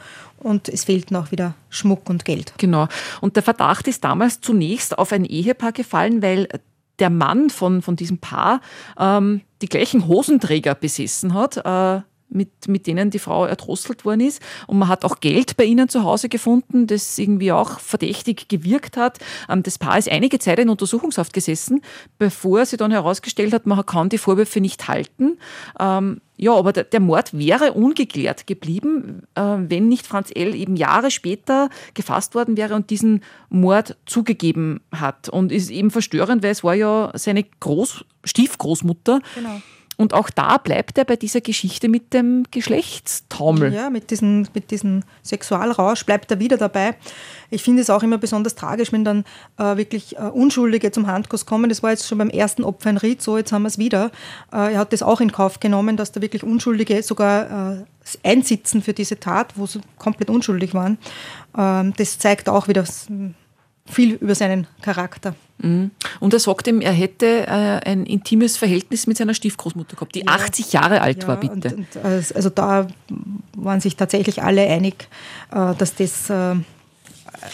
[0.46, 2.54] und es fehlten auch wieder Schmuck und Geld.
[2.56, 2.86] Genau.
[3.20, 6.48] Und der Verdacht ist damals zunächst auf ein Ehepaar gefallen, weil
[7.00, 8.60] der Mann von, von diesem Paar
[8.98, 11.56] ähm, die gleichen Hosenträger besessen hat.
[11.58, 12.02] Äh,
[12.36, 14.40] mit, mit denen die Frau erdrosselt worden ist.
[14.66, 18.96] Und man hat auch Geld bei ihnen zu Hause gefunden, das irgendwie auch verdächtig gewirkt
[18.96, 19.18] hat.
[19.48, 21.80] Ähm, das Paar ist einige Zeit in Untersuchungshaft gesessen,
[22.18, 25.38] bevor sie dann herausgestellt hat, man kann die Vorwürfe nicht halten.
[25.80, 30.54] Ähm, ja, aber der, Mord wäre ungeklärt geblieben, äh, wenn nicht Franz L.
[30.54, 35.30] eben Jahre später gefasst worden wäre und diesen Mord zugegeben hat.
[35.30, 39.20] Und ist eben verstörend, weil es war ja seine Groß Stiefgroßmutter.
[39.34, 39.62] Genau
[39.96, 43.72] und auch da bleibt er bei dieser Geschichte mit dem Geschlechtstaumel.
[43.72, 46.96] Ja, mit diesem mit diesen Sexualrausch bleibt er wieder dabei.
[47.48, 49.24] Ich finde es auch immer besonders tragisch, wenn dann
[49.58, 51.70] äh, wirklich äh, Unschuldige zum Handkuss kommen.
[51.70, 54.10] Das war jetzt schon beim ersten Opfer in Ried so, jetzt haben wir es wieder.
[54.52, 57.84] Äh, er hat das auch in Kauf genommen, dass da wirklich Unschuldige sogar äh,
[58.22, 60.98] einsitzen für diese Tat, wo sie komplett unschuldig waren.
[61.56, 62.84] Ähm, das zeigt auch wieder
[63.88, 65.34] viel über seinen Charakter.
[65.58, 65.90] Mhm.
[66.20, 70.20] Und er sagt ihm, er hätte äh, ein intimes Verhältnis mit seiner Stiefgroßmutter gehabt, die
[70.20, 70.26] ja.
[70.26, 71.74] 80 Jahre alt ja, war, bitte.
[71.74, 72.88] Und, und, also da
[73.56, 75.08] waren sich tatsächlich alle einig,
[75.50, 76.56] äh, dass das äh,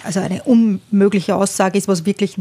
[0.05, 2.37] also eine unmögliche Aussage ist, was wirklich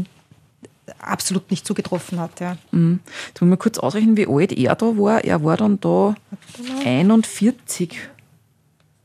[0.98, 2.40] absolut nicht zugetroffen hat.
[2.40, 2.56] Ja.
[2.72, 3.00] Mhm.
[3.28, 5.24] Jetzt wollen wir kurz ausrechnen, wie alt er da war.
[5.24, 6.14] Er war dann da
[6.84, 7.98] 41.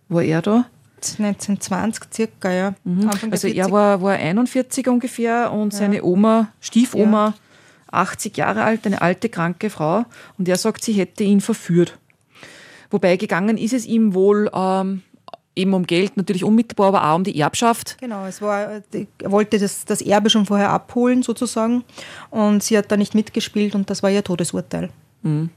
[0.09, 0.65] War er da?
[1.03, 2.73] 1920 circa, ja.
[2.83, 3.09] Mhm.
[3.31, 5.79] Also er war, war 41 ungefähr und ja.
[5.79, 7.33] seine Oma, Stiefoma, ja.
[7.91, 10.05] 80 Jahre alt, eine alte, kranke Frau.
[10.37, 11.97] Und er sagt, sie hätte ihn verführt.
[12.89, 15.03] Wobei gegangen ist es ihm wohl ähm,
[15.57, 17.97] eben um Geld, natürlich unmittelbar, aber auch um die Erbschaft.
[17.99, 21.83] Genau, es war, er wollte das, das Erbe schon vorher abholen sozusagen
[22.29, 24.89] und sie hat da nicht mitgespielt und das war ihr Todesurteil.
[25.23, 25.49] Mhm.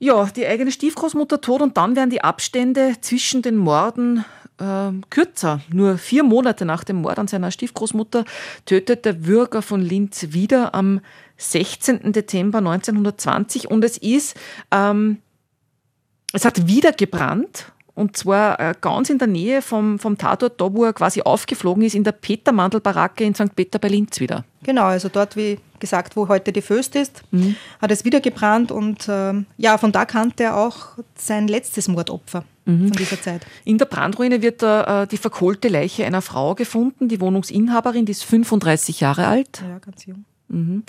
[0.00, 4.24] Ja, die eigene Stiefgroßmutter tot und dann werden die Abstände zwischen den Morden
[4.58, 5.60] äh, kürzer.
[5.72, 8.24] Nur vier Monate nach dem Mord an seiner Stiefgroßmutter
[8.64, 11.00] tötet der Würger von Linz wieder am
[11.36, 12.12] 16.
[12.12, 14.36] Dezember 1920 und es ist,
[14.70, 15.18] ähm,
[16.32, 20.72] es hat wieder gebrannt und zwar äh, ganz in der Nähe vom, vom Tatort, da
[20.72, 23.54] wo er quasi aufgeflogen ist, in der Petermandel-Baracke in St.
[23.56, 24.44] Peter bei Linz wieder.
[24.62, 27.56] Genau, also dort, wie gesagt, wo heute die Föst ist, mhm.
[27.80, 32.44] hat es wieder gebrannt und äh, ja, von da kannte er auch sein letztes Mordopfer.
[32.64, 32.88] Mhm.
[32.88, 33.46] Von dieser Zeit.
[33.64, 38.24] In der Brandruine wird äh, die verkohlte Leiche einer Frau gefunden, die Wohnungsinhaberin, die ist
[38.24, 39.62] 35 Jahre alt.
[39.66, 40.24] Ja, ganz jung.
[40.48, 40.84] Mhm.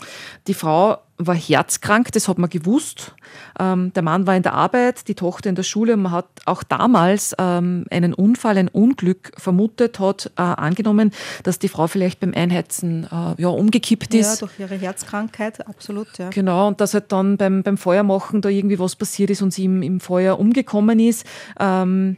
[0.48, 3.14] Die Frau war herzkrank, das hat man gewusst.
[3.60, 5.98] Ähm, der Mann war in der Arbeit, die Tochter in der Schule.
[5.98, 11.12] Man hat auch damals ähm, einen Unfall, ein Unglück vermutet, hat äh, angenommen,
[11.44, 14.40] dass die Frau vielleicht beim Einheizen äh, ja, umgekippt ist.
[14.40, 16.18] Ja, durch ihre Herzkrankheit, absolut.
[16.18, 16.30] Ja.
[16.30, 19.66] Genau, und dass halt dann beim, beim Feuermachen da irgendwie was passiert ist und sie
[19.66, 21.26] im, im Feuer umgekommen ist.
[21.60, 22.16] Ähm,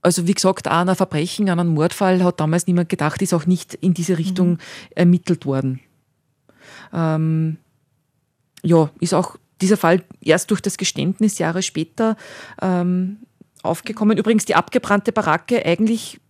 [0.00, 3.46] also wie gesagt, an ein Verbrechen, an einen Mordfall hat damals niemand gedacht, ist auch
[3.46, 4.58] nicht in diese Richtung mhm.
[4.94, 5.80] ermittelt worden.
[6.92, 7.58] Ähm,
[8.62, 12.16] ja, ist auch dieser Fall erst durch das Geständnis Jahre später
[12.60, 13.18] ähm,
[13.62, 14.18] aufgekommen.
[14.18, 16.20] Übrigens die abgebrannte Baracke eigentlich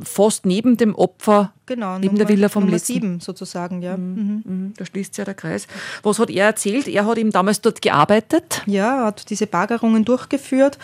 [0.00, 2.92] fast neben dem Opfer, genau, neben Nummer, der Villa vom Nummer letzten.
[2.94, 3.96] sieben sozusagen, ja.
[3.96, 4.42] Mhm, mhm.
[4.44, 4.74] Mhm.
[4.76, 5.66] Da schließt sich ja der Kreis.
[6.02, 6.88] Was hat er erzählt?
[6.88, 8.62] Er hat eben damals dort gearbeitet.
[8.66, 10.78] Ja, hat diese Bagerungen durchgeführt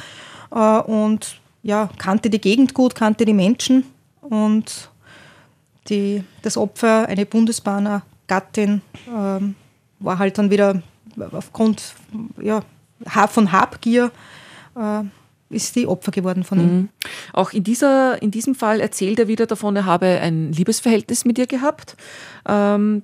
[0.50, 3.84] äh, und ja, kannte die Gegend gut, kannte die Menschen
[4.20, 4.90] und
[5.88, 9.56] die, das Opfer, eine Bundesbahner Gattin ähm,
[9.98, 10.82] war halt dann wieder
[11.32, 11.94] aufgrund
[12.40, 12.62] ja,
[13.28, 14.12] von Habgier
[14.76, 15.02] äh,
[15.50, 16.76] ist die Opfer geworden von ihm.
[16.76, 16.88] Mhm.
[17.32, 21.38] Auch in, dieser, in diesem Fall erzählt er wieder davon, er habe ein Liebesverhältnis mit
[21.38, 21.96] ihr gehabt.
[22.46, 23.02] Ähm,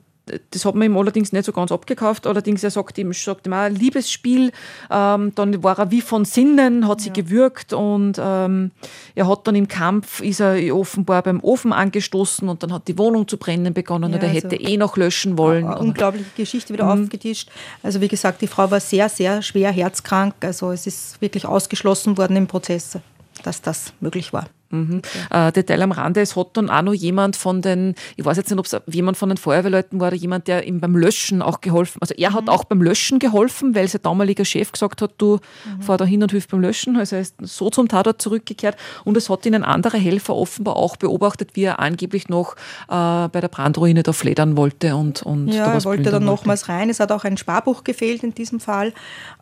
[0.50, 2.26] das hat man ihm allerdings nicht so ganz abgekauft.
[2.26, 4.52] Allerdings, er sagt ihm, sagt ihm auch, Liebesspiel.
[4.90, 7.14] Ähm, dann war er wie von Sinnen, hat sie ja.
[7.14, 8.70] gewürgt und ähm,
[9.14, 12.98] er hat dann im Kampf, ist er offenbar beim Ofen angestoßen und dann hat die
[12.98, 15.64] Wohnung zu brennen begonnen ja, und er also hätte eh noch löschen wollen.
[15.64, 17.02] Unglaubliche Geschichte wieder mhm.
[17.02, 17.50] aufgetischt.
[17.82, 20.34] Also wie gesagt, die Frau war sehr, sehr schwer herzkrank.
[20.40, 22.98] Also es ist wirklich ausgeschlossen worden im Prozess,
[23.42, 24.46] dass das möglich war.
[24.74, 25.02] Mhm.
[25.30, 28.50] Äh, Detail am Rande, es hat dann auch noch jemand von den, ich weiß jetzt
[28.50, 31.60] nicht, ob es jemand von den Feuerwehrleuten war oder jemand, der ihm beim Löschen auch
[31.60, 32.34] geholfen Also er mhm.
[32.34, 35.82] hat auch beim Löschen geholfen, weil sein damaliger Chef gesagt hat, du mhm.
[35.82, 36.96] fahr da hin und hilf beim Löschen.
[36.96, 40.76] Also er ist so zum Tatort zurückgekehrt und es hat ihn ein anderer Helfer offenbar
[40.76, 42.54] auch beobachtet, wie er angeblich noch
[42.88, 46.68] äh, bei der Brandruine da fledern wollte und, und ja, da er wollte dann nochmals
[46.68, 46.90] rein.
[46.90, 48.92] Es hat auch ein Sparbuch gefehlt in diesem Fall.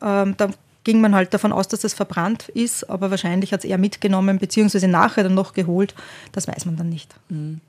[0.03, 0.49] Ähm, da
[0.85, 4.39] ging man halt davon aus, dass das verbrannt ist, aber wahrscheinlich hat es er mitgenommen,
[4.39, 5.95] beziehungsweise nachher dann noch geholt.
[6.33, 7.15] Das weiß man dann nicht.
[7.29, 7.61] Mhm.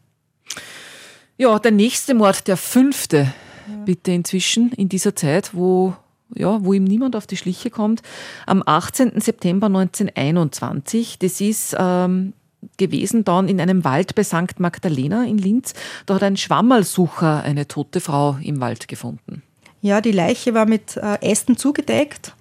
[1.37, 3.33] Ja, der nächste Mord, der fünfte,
[3.67, 3.75] ja.
[3.85, 5.95] bitte inzwischen in dieser Zeit, wo,
[6.35, 8.01] ja, wo ihm niemand auf die Schliche kommt.
[8.45, 9.19] Am 18.
[9.19, 12.33] September 1921, das ist ähm,
[12.77, 14.59] gewesen dann in einem Wald bei St.
[14.59, 15.73] Magdalena in Linz.
[16.05, 19.43] Da hat ein Schwammerlsucher eine tote Frau im Wald gefunden.
[19.81, 22.35] Ja, die Leiche war mit äh, Ästen zugedeckt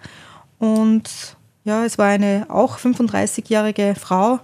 [0.62, 1.10] und
[1.64, 4.38] ja, es war eine auch 35-jährige Frau,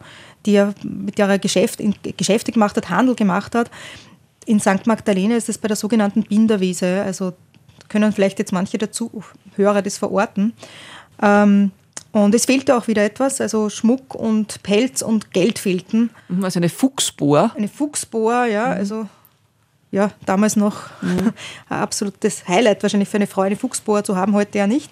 [0.44, 1.80] die er, mit der er Geschäft,
[2.16, 3.70] Geschäfte gemacht hat, Handel gemacht hat.
[4.44, 4.84] In St.
[4.86, 7.02] Magdalena ist es bei der sogenannten Binderwiese.
[7.02, 7.34] Also
[7.88, 9.22] können vielleicht jetzt manche dazu
[9.54, 10.54] Hörer das verorten.
[11.22, 11.70] Ähm,
[12.10, 16.10] und es fehlte auch wieder etwas, also Schmuck und Pelz und Geld fehlten.
[16.42, 17.52] Also eine Fuchsbohr.
[17.56, 18.72] Eine Fuchsbohr, ja, mhm.
[18.72, 19.08] also
[19.92, 21.32] ja, damals noch mhm.
[21.68, 24.90] ein absolutes Highlight wahrscheinlich für eine Frau, eine Fuchsbohr zu haben, heute ja nicht.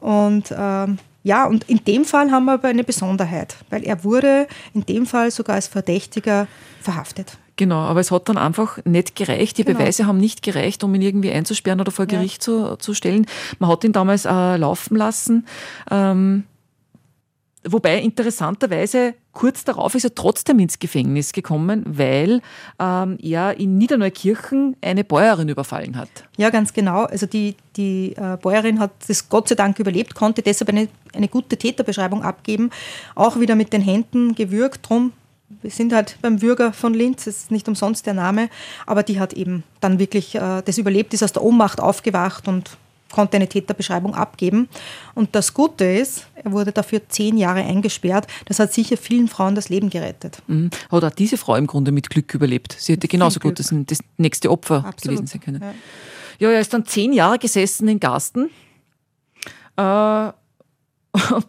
[0.00, 4.46] Und ähm, ja, und in dem Fall haben wir aber eine Besonderheit, weil er wurde
[4.72, 6.46] in dem Fall sogar als Verdächtiger
[6.80, 7.38] verhaftet.
[7.56, 9.58] Genau, aber es hat dann einfach nicht gereicht.
[9.58, 9.80] Die genau.
[9.80, 12.40] Beweise haben nicht gereicht, um ihn irgendwie einzusperren oder vor Gericht ja.
[12.40, 13.26] zu, zu stellen.
[13.58, 15.44] Man hat ihn damals äh, laufen lassen.
[15.90, 16.44] Ähm,
[17.72, 22.40] Wobei interessanterweise kurz darauf ist er trotzdem ins Gefängnis gekommen, weil
[22.78, 26.08] ähm, er in Niederneukirchen eine Bäuerin überfallen hat.
[26.36, 27.04] Ja, ganz genau.
[27.04, 31.28] Also die, die äh, Bäuerin hat das Gott sei Dank überlebt, konnte deshalb eine, eine
[31.28, 32.70] gute Täterbeschreibung abgeben.
[33.14, 34.88] Auch wieder mit den Händen gewürgt.
[34.88, 35.12] Drum,
[35.62, 38.48] wir sind halt beim Bürger von Linz, das ist nicht umsonst der Name,
[38.86, 42.76] aber die hat eben dann wirklich äh, das überlebt, ist aus der Ohnmacht aufgewacht und
[43.10, 44.68] konnte eine Täterbeschreibung abgeben.
[45.14, 48.26] Und das Gute ist, er wurde dafür zehn Jahre eingesperrt.
[48.44, 50.42] Das hat sicher vielen Frauen das Leben gerettet.
[50.46, 50.70] Mhm.
[50.90, 52.76] Hat auch diese Frau im Grunde mit Glück überlebt.
[52.78, 55.18] Sie hätte genauso gut das, das, nächste Opfer Absolut.
[55.18, 55.62] gewesen sein können.
[55.62, 56.48] Ja.
[56.48, 56.54] ja.
[56.54, 58.50] er ist dann zehn Jahre gesessen in Garsten.
[59.76, 60.34] Äh, man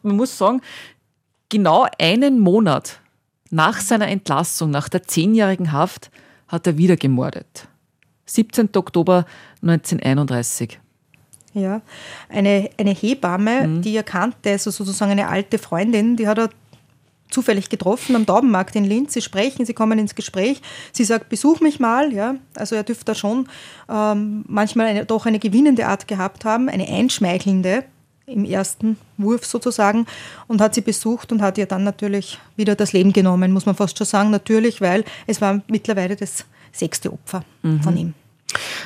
[0.04, 0.62] muss sagen,
[1.50, 3.00] genau einen Monat
[3.50, 6.12] nach seiner Entlassung, nach der zehnjährigen Haft,
[6.48, 7.68] hat er wieder gemordet.
[8.26, 8.70] 17.
[8.76, 9.26] Oktober
[9.64, 10.80] 1931.
[11.60, 11.82] Ja,
[12.30, 13.82] eine, eine Hebamme, mhm.
[13.82, 16.50] die er kannte, also sozusagen eine alte Freundin, die hat er
[17.30, 19.14] zufällig getroffen am Taubenmarkt in Linz.
[19.14, 20.62] Sie sprechen, sie kommen ins Gespräch.
[20.92, 22.12] Sie sagt, besuch mich mal.
[22.12, 23.48] Ja, also er dürfte da schon
[23.90, 27.84] ähm, manchmal eine, doch eine gewinnende Art gehabt haben, eine einschmeichelnde
[28.26, 30.06] im ersten Wurf sozusagen
[30.48, 33.76] und hat sie besucht und hat ihr dann natürlich wieder das Leben genommen, muss man
[33.76, 34.30] fast schon sagen.
[34.30, 37.82] Natürlich, weil es war mittlerweile das sechste Opfer mhm.
[37.82, 38.14] von ihm.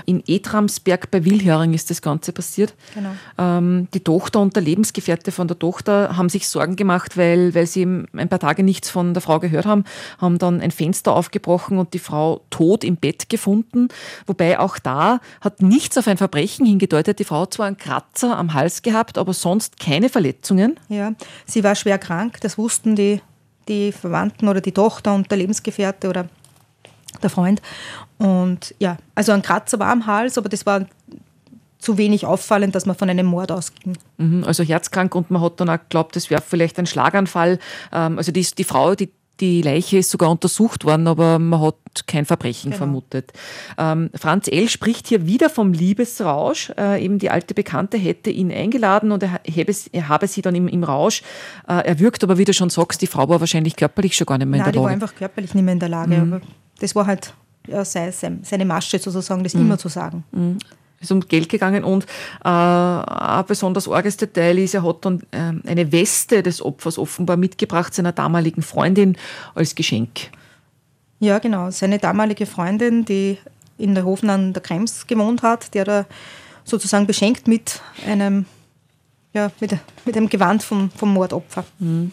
[0.06, 2.73] In Etramsberg bei Wilhöring ist das Ganze passiert.
[2.93, 3.12] Genau.
[3.38, 7.67] Ähm, die Tochter und der Lebensgefährte von der Tochter haben sich Sorgen gemacht, weil, weil
[7.67, 9.84] sie ein paar Tage nichts von der Frau gehört haben,
[10.19, 13.89] haben dann ein Fenster aufgebrochen und die Frau tot im Bett gefunden.
[14.25, 17.19] Wobei auch da hat nichts auf ein Verbrechen hingedeutet.
[17.19, 20.79] Die Frau hat zwar einen Kratzer am Hals gehabt, aber sonst keine Verletzungen.
[20.89, 21.13] Ja,
[21.45, 23.21] sie war schwer krank, das wussten die,
[23.67, 26.27] die Verwandten oder die Tochter und der Lebensgefährte oder
[27.21, 27.62] der Freund.
[28.17, 30.86] Und ja, also ein Kratzer war am Hals, aber das war
[31.78, 33.97] zu wenig auffallend, dass man von einem Mord ausging.
[34.17, 37.60] Mhm, also herzkrank und man hat dann auch geglaubt, das wäre vielleicht ein Schlaganfall.
[37.91, 41.76] Ähm, also die, die Frau, die die Leiche ist sogar untersucht worden, aber man hat
[42.08, 42.78] kein Verbrechen genau.
[42.78, 43.34] vermutet.
[43.78, 44.69] Ähm, Franz L.
[44.69, 46.71] spricht hier wieder vom Liebesrausch.
[46.78, 50.56] Äh, eben die alte Bekannte hätte ihn eingeladen und er, habe, er habe sie dann
[50.56, 51.23] im, im Rausch
[51.67, 54.47] äh, erwürgt, aber wie du schon sagst, die Frau war wahrscheinlich körperlich schon gar nicht
[54.47, 54.95] mehr Nein, in der Lage.
[54.95, 56.15] die war einfach körperlich nicht mehr in der Lage.
[56.15, 56.41] Mhm.
[56.84, 57.34] Das war halt
[57.65, 59.62] ja, seine Masche sozusagen, das mhm.
[59.62, 60.26] immer zu sagen.
[60.34, 60.58] Mhm.
[61.00, 62.06] Es ist um Geld gegangen und
[62.43, 67.38] äh, ein besonders arges Detail ist, er hat dann äh, eine Weste des Opfers offenbar
[67.38, 69.17] mitgebracht, seiner damaligen Freundin
[69.56, 70.30] als Geschenk.
[71.19, 71.72] Ja, genau.
[71.72, 73.38] Seine damalige Freundin, die
[73.78, 76.06] in der Hofen an der Krems gewohnt hat, der da
[76.65, 78.46] sozusagen beschenkt mit einem,
[79.32, 81.63] ja, mit, mit einem Gewand vom, vom Mordopfer.
[81.80, 82.12] Mhm.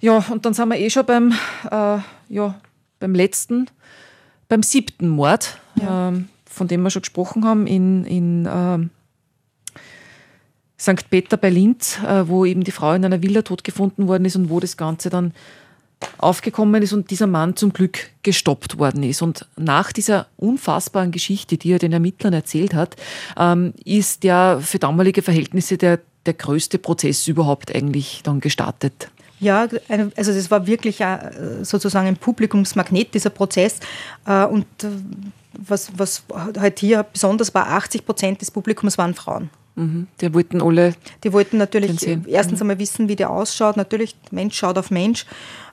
[0.00, 1.32] Ja, und dann sind wir eh schon beim,
[1.70, 1.98] äh,
[2.28, 2.60] ja,
[3.00, 3.66] beim letzten,
[4.48, 6.08] beim siebten Mord, ja.
[6.08, 8.90] ähm, von dem wir schon gesprochen haben, in, in ähm,
[10.78, 11.10] St.
[11.10, 14.36] Peter bei Linz, äh, wo eben die Frau in einer Villa tot gefunden worden ist
[14.36, 15.34] und wo das Ganze dann
[16.16, 19.20] aufgekommen ist und dieser Mann zum Glück gestoppt worden ist.
[19.20, 22.96] Und nach dieser unfassbaren Geschichte, die er den Ermittlern erzählt hat,
[23.38, 29.10] ähm, ist der für damalige Verhältnisse der, der größte Prozess überhaupt eigentlich dann gestartet.
[29.40, 31.02] Ja, also das war wirklich
[31.62, 33.80] sozusagen ein Publikumsmagnet, dieser Prozess.
[34.26, 34.88] Äh, und äh,
[35.52, 36.22] was, was
[36.58, 39.50] halt hier besonders war, 80 Prozent des Publikums waren Frauen.
[39.76, 40.08] Mhm.
[40.20, 40.94] Die wollten alle.
[41.24, 42.64] Die wollten natürlich erstens mhm.
[42.64, 43.76] einmal wissen, wie der ausschaut.
[43.76, 45.26] Natürlich, Mensch schaut auf Mensch.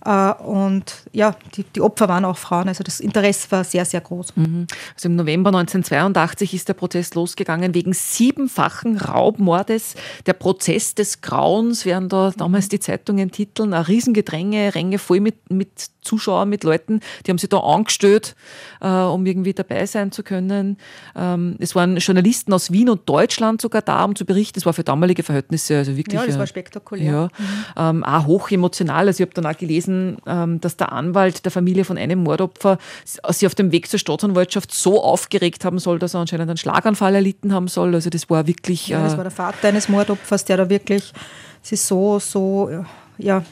[0.08, 4.00] Äh, und ja, die, die, Opfer waren auch Frauen, also das Interesse war sehr, sehr
[4.00, 4.38] groß.
[4.38, 4.68] Mhm.
[4.96, 9.96] Also im November 1982 ist der Prozess losgegangen wegen siebenfachen Raubmordes.
[10.26, 13.74] Der Prozess des Grauens werden da damals die Zeitungen titeln.
[13.74, 18.36] Ein Riesengedränge, Ränge voll mit, mit Zuschauern, mit Leuten, die haben sich da angestellt,
[18.80, 20.78] äh, um irgendwie dabei sein zu können.
[21.18, 24.58] Ähm, es waren Journalisten aus Wien und Deutschland sogar da, um zu berichten.
[24.58, 26.20] Es war für damalige Verhältnisse also wirklich.
[26.20, 27.30] Ja, das war spektakulär.
[27.78, 27.98] Ja, mhm.
[27.98, 29.08] ähm, auch hoch emotional.
[29.08, 32.24] Also ich habe dann auch gelesen, gelesen, ähm, dass der Anwalt der Familie von einem
[32.24, 36.58] Mordopfer sich auf dem Weg zur Staatsanwaltschaft so aufgeregt haben soll, dass er anscheinend einen
[36.58, 37.94] Schlaganfall erlitten haben soll.
[37.96, 38.88] Also das war wirklich.
[38.88, 41.14] Ja, das äh, war der Vater eines Mordopfers, der da wirklich
[41.62, 42.70] sich so, so,
[43.18, 43.44] ja,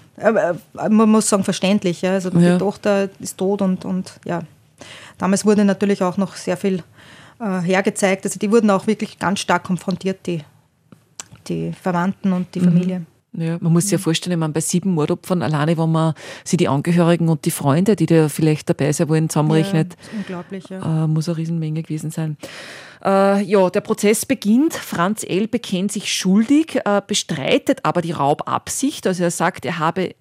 [0.90, 2.02] man muss sagen, verständlich.
[2.02, 2.14] Ja.
[2.14, 2.58] Also die ja.
[2.58, 4.44] Tochter ist tot und, und ja.
[5.18, 6.84] Damals wurde natürlich auch noch sehr viel
[7.40, 8.26] äh, hergezeigt.
[8.26, 10.44] Also die wurden auch wirklich ganz stark konfrontiert, die,
[11.48, 13.06] die Verwandten und die mhm.
[13.38, 16.68] Ja, man muss sich ja vorstellen, man bei sieben Mordopfern alleine, wenn man sich die
[16.68, 21.04] Angehörigen und die Freunde, die da vielleicht dabei sein wollen, zusammenrechnet, ja, unglaublich, ja.
[21.04, 22.38] Äh, muss eine Riesenmenge gewesen sein.
[23.04, 24.74] Äh, ja, der Prozess beginnt.
[24.74, 25.48] Franz L.
[25.48, 29.06] bekennt sich schuldig, äh, bestreitet aber die Raubabsicht.
[29.06, 30.16] Also er sagt, er habe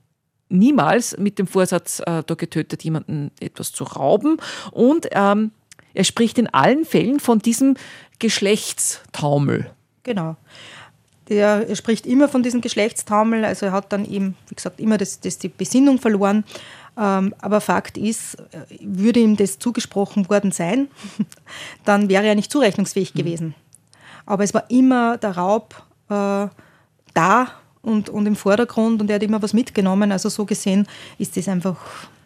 [0.49, 4.39] niemals mit dem Vorsatz äh, da getötet, jemanden etwas zu rauben.
[4.71, 5.53] Und ähm,
[5.95, 7.77] er spricht in allen Fällen von diesem
[8.19, 9.71] Geschlechtstaumel.
[10.03, 10.37] Genau.
[11.29, 15.21] Der spricht immer von diesem Geschlechtstaumel, also er hat dann eben, wie gesagt, immer das,
[15.21, 16.45] das die Besinnung verloren.
[16.97, 20.89] Ähm, aber Fakt ist, äh, würde ihm das zugesprochen worden sein,
[21.85, 23.19] dann wäre er nicht zurechnungsfähig mhm.
[23.19, 23.55] gewesen.
[24.27, 25.75] Aber es war immer der Raub
[26.09, 26.47] äh,
[27.15, 27.49] da
[27.83, 30.13] und, und im Vordergrund und er hat immer was mitgenommen.
[30.13, 30.87] Also so gesehen
[31.19, 31.77] ist das einfach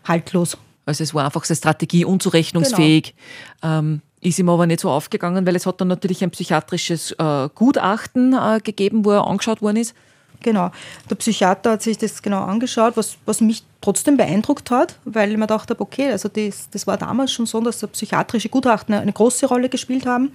[0.05, 0.57] haltlos.
[0.87, 3.15] Also es war einfach seine Strategie unzurechnungsfähig.
[3.61, 3.79] Genau.
[3.79, 7.49] Ähm, ist ihm aber nicht so aufgegangen, weil es hat dann natürlich ein psychiatrisches äh,
[7.55, 9.95] Gutachten äh, gegeben, wo er angeschaut worden ist.
[10.41, 10.71] Genau.
[11.11, 15.37] Der Psychiater hat sich das genau angeschaut, was, was mich trotzdem beeindruckt hat, weil ich
[15.37, 19.13] mir gedacht habe, okay, also das, das war damals schon so, dass psychiatrische Gutachten eine
[19.13, 20.33] große Rolle gespielt haben.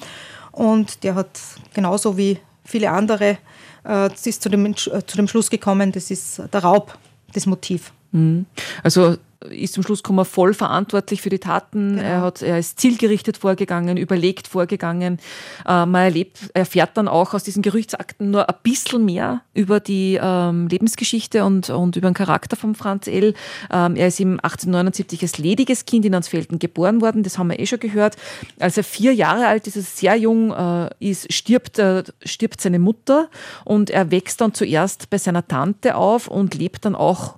[0.52, 1.40] Und der hat
[1.74, 3.38] genauso wie viele andere
[3.86, 6.98] äh, ist zu dem, äh, zu dem Schluss gekommen, das ist der Raub,
[7.34, 7.92] das Motiv.
[8.12, 8.46] Mhm.
[8.84, 9.18] Also
[9.50, 11.98] ist zum Schluss gekommen, voll verantwortlich für die Taten.
[11.98, 12.02] Genau.
[12.02, 15.20] Er, hat, er ist zielgerichtet vorgegangen, überlegt vorgegangen.
[15.68, 20.20] Äh, man erlebt, erfährt dann auch aus diesen Gerüchtsakten nur ein bisschen mehr über die
[20.22, 23.34] ähm, Lebensgeschichte und, und über den Charakter von Franz L.
[23.72, 27.60] Ähm, er ist im 1879 als lediges Kind in Ansfelden geboren worden, das haben wir
[27.60, 28.16] eh schon gehört.
[28.60, 32.80] Als er vier Jahre alt ist, also sehr jung äh, ist, stirbt, äh, stirbt seine
[32.80, 33.30] Mutter
[33.66, 37.38] und er wächst dann zuerst bei seiner Tante auf und lebt dann auch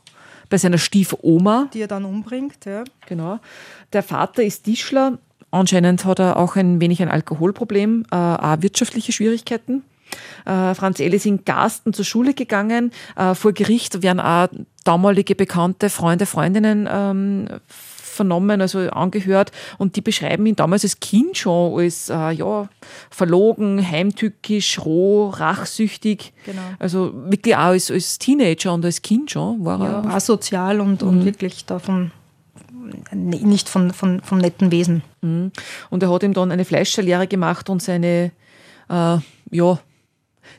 [0.55, 1.67] bei seiner Stiefoma.
[1.73, 2.85] Die er dann umbringt, ja.
[3.07, 3.39] Genau.
[3.91, 5.17] Der Vater ist Tischler.
[5.51, 9.83] Anscheinend hat er auch ein wenig ein Alkoholproblem, äh, auch wirtschaftliche Schwierigkeiten.
[10.45, 11.13] Äh, Franz L.
[11.13, 12.91] ist in Garsten zur Schule gegangen.
[13.17, 14.47] Äh, vor Gericht werden auch
[14.85, 17.47] damalige Bekannte, Freunde, Freundinnen ähm,
[18.15, 22.69] vernommen, also angehört und die beschreiben ihn damals als Kind schon als äh, ja,
[23.09, 26.33] verlogen, heimtückisch, roh, rachsüchtig.
[26.45, 26.61] Genau.
[26.79, 30.13] Also wirklich auch als, als Teenager und als Kind schon war ja, er.
[30.13, 31.25] Asozial und, und mhm.
[31.25, 32.11] wirklich davon
[33.11, 35.01] nicht von, von, vom netten Wesen.
[35.21, 35.51] Mhm.
[35.89, 38.31] Und er hat ihm dann eine Fleischerlehre gemacht und seine
[38.89, 39.17] äh,
[39.51, 39.79] ja,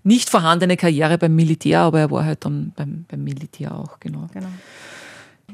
[0.03, 4.29] nicht vorhandene Karriere beim Militär, aber er war halt dann beim, beim Militär auch, genau.
[4.33, 4.49] genau.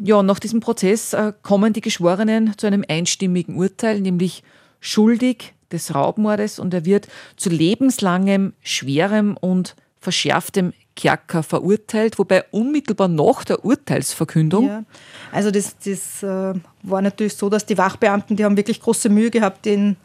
[0.05, 4.43] Ja, nach diesem Prozess äh, kommen die Geschworenen zu einem einstimmigen Urteil, nämlich
[4.81, 13.07] schuldig des Raubmordes und er wird zu lebenslangem, schwerem und verschärftem Kerker verurteilt, wobei unmittelbar
[13.07, 14.67] nach der Urteilsverkündung.
[14.67, 14.85] Ja.
[15.31, 19.31] Also das, das äh, war natürlich so, dass die Wachbeamten, die haben wirklich große Mühe
[19.31, 19.97] gehabt, den,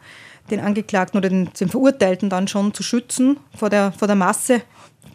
[0.50, 4.62] den Angeklagten oder den, den Verurteilten dann schon zu schützen vor der, vor der Masse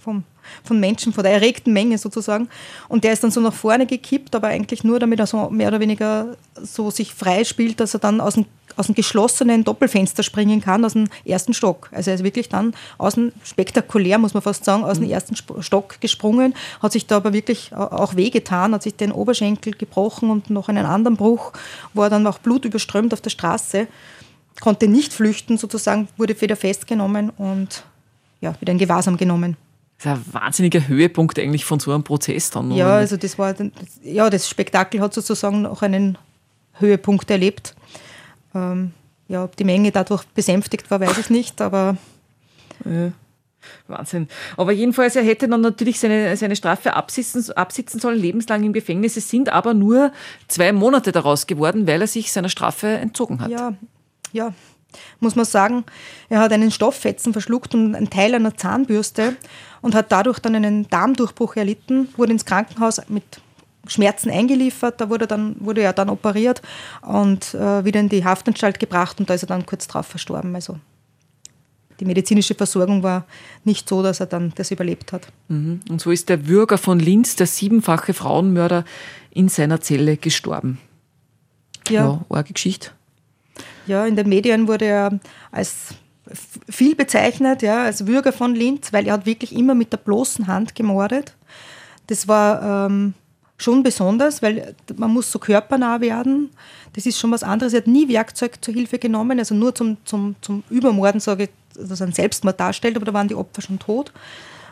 [0.01, 0.25] vom
[0.63, 2.49] von Menschen, von der erregten Menge sozusagen.
[2.89, 5.67] Und der ist dann so nach vorne gekippt, aber eigentlich nur, damit er so mehr
[5.69, 10.23] oder weniger so sich frei spielt, dass er dann aus dem, aus dem geschlossenen Doppelfenster
[10.23, 11.89] springen kann, aus dem ersten Stock.
[11.91, 15.13] Also er ist wirklich dann aus dem, spektakulär muss man fast sagen, aus dem mhm.
[15.13, 20.29] ersten Stock gesprungen, hat sich da aber wirklich auch wehgetan, hat sich den Oberschenkel gebrochen
[20.29, 21.53] und noch einen anderen Bruch,
[21.93, 23.87] war dann auch blutüberströmt auf der Straße,
[24.59, 27.83] konnte nicht flüchten sozusagen, wurde wieder festgenommen und
[28.41, 29.57] ja, wieder in Gewahrsam genommen.
[30.03, 32.71] Das ist ein wahnsinniger Höhepunkt eigentlich von so einem Prozess dann.
[32.71, 33.55] Ja, also das war,
[34.03, 36.17] ja, das Spektakel hat sozusagen noch einen
[36.73, 37.75] Höhepunkt erlebt.
[38.53, 38.91] Ähm,
[39.27, 41.97] ja, ob die Menge dadurch besänftigt war, weiß ich nicht, aber.
[42.85, 43.11] Ja.
[43.87, 44.27] Wahnsinn.
[44.57, 49.15] Aber jedenfalls, er hätte dann natürlich seine, seine Strafe absitzen, absitzen sollen, lebenslang im Gefängnis.
[49.15, 50.11] Es sind aber nur
[50.49, 53.49] zwei Monate daraus geworden, weil er sich seiner Strafe entzogen hat.
[53.49, 53.73] Ja,
[54.33, 54.53] ja.
[55.19, 55.83] Muss man sagen,
[56.29, 59.35] er hat einen Stofffetzen verschluckt und einen Teil einer Zahnbürste
[59.81, 63.23] und hat dadurch dann einen Darmdurchbruch erlitten, wurde ins Krankenhaus mit
[63.87, 66.61] Schmerzen eingeliefert, da wurde, dann, wurde er dann operiert
[67.01, 70.55] und äh, wieder in die Haftanstalt gebracht und da ist er dann kurz darauf verstorben.
[70.55, 70.79] Also
[71.99, 73.25] die medizinische Versorgung war
[73.63, 75.27] nicht so, dass er dann das überlebt hat.
[75.49, 75.81] Mhm.
[75.89, 78.85] Und so ist der Bürger von Linz, der siebenfache Frauenmörder,
[79.31, 80.79] in seiner Zelle gestorben.
[81.89, 82.91] Ja, ja arge Geschichte.
[83.87, 85.19] Ja, in den Medien wurde er
[85.51, 85.95] als
[86.69, 90.47] viel bezeichnet, ja, als Bürger von Linz, weil er hat wirklich immer mit der bloßen
[90.47, 91.35] Hand gemordet.
[92.07, 93.13] Das war ähm,
[93.57, 96.51] schon besonders, weil man muss so körpernah werden.
[96.93, 97.73] Das ist schon was anderes.
[97.73, 101.49] Er hat nie Werkzeug zur Hilfe genommen, also nur zum, zum, zum Übermorden, sage ich,
[101.75, 104.13] dass er einen Selbstmord darstellt, aber da waren die Opfer schon tot.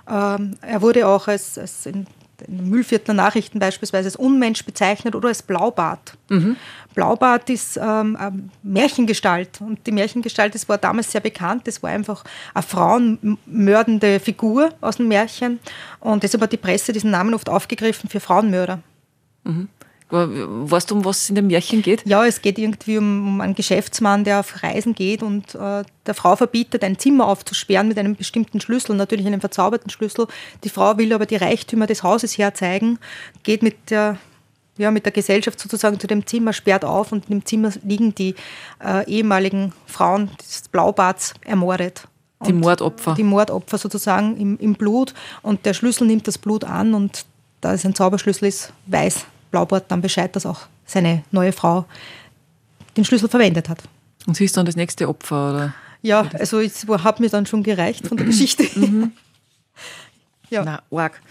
[0.10, 2.06] Ähm, er wurde auch als, als in
[2.48, 6.18] in den Müllviertler Nachrichten beispielsweise als Unmensch bezeichnet oder als Blaubart.
[6.30, 6.56] Mhm.
[6.94, 11.90] Blaubart ist ähm, eine Märchengestalt und die Märchengestalt, das war damals sehr bekannt, das war
[11.90, 12.24] einfach
[12.54, 15.60] eine frauenmördende Figur aus dem Märchen
[16.00, 18.80] und deshalb hat die Presse diesen Namen oft aufgegriffen für Frauenmörder.
[19.44, 19.70] Mhm.
[20.12, 22.06] Weißt du, um was es in dem Märchen geht?
[22.06, 26.14] Ja, es geht irgendwie um, um einen Geschäftsmann, der auf Reisen geht und äh, der
[26.14, 30.28] Frau verbietet, ein Zimmer aufzusperren mit einem bestimmten Schlüssel, natürlich einem verzauberten Schlüssel.
[30.66, 33.00] Die Frau will aber die Reichtümer des Hauses herzeigen,
[33.44, 34.18] geht mit der
[34.78, 38.16] ja, mit der Gesellschaft sozusagen zu dem Zimmer, sperrt auf und in dem Zimmer liegen
[38.16, 38.36] die
[38.84, 42.08] äh, ehemaligen Frauen des Blaubarts ermordet.
[42.48, 43.14] Die Mordopfer.
[43.14, 47.26] Die Mordopfer sozusagen im, im Blut und der Schlüssel nimmt das Blut an und
[47.60, 51.86] da es ein Zauberschlüssel ist, weiß Blaubart dann Bescheid, dass auch seine neue Frau
[52.98, 53.84] den Schlüssel verwendet hat.
[54.28, 55.74] Und sie ist dann das nächste Opfer, oder?
[56.02, 58.64] Ja, also es hat mir dann schon gereicht von der Geschichte.
[58.80, 59.12] Mhm.
[60.52, 60.64] Ja.
[60.66, 61.22] Na, arg.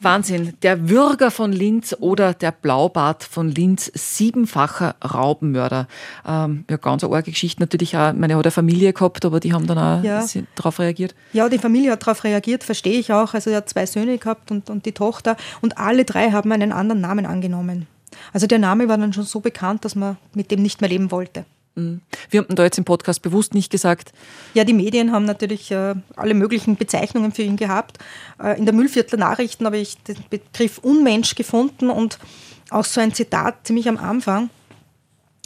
[0.00, 0.54] Wahnsinn.
[0.62, 5.88] Der Würger von Linz oder der Blaubart von Linz, siebenfacher Raubenmörder.
[6.24, 7.60] Ähm, ja, ganz eine arge Geschichte.
[7.60, 10.24] Natürlich auch, meine, hat eine Familie gehabt, aber die haben dann auch ja.
[10.54, 11.16] darauf reagiert.
[11.32, 13.34] Ja, die Familie hat darauf reagiert, verstehe ich auch.
[13.34, 16.70] Also er hat zwei Söhne gehabt und, und die Tochter und alle drei haben einen
[16.70, 17.88] anderen Namen angenommen.
[18.32, 21.10] Also der Name war dann schon so bekannt, dass man mit dem nicht mehr leben
[21.10, 21.44] wollte.
[21.78, 22.00] Mhm.
[22.30, 24.12] Wir haben da jetzt im Podcast bewusst nicht gesagt.
[24.54, 27.98] Ja, die Medien haben natürlich äh, alle möglichen Bezeichnungen für ihn gehabt.
[28.42, 32.18] Äh, in der Müllviertler Nachrichten habe ich den Begriff Unmensch gefunden und
[32.70, 34.50] auch so ein Zitat ziemlich am Anfang.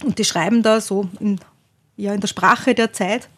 [0.02, 1.38] Und die schreiben da so in,
[1.96, 3.28] ja, in der Sprache der Zeit.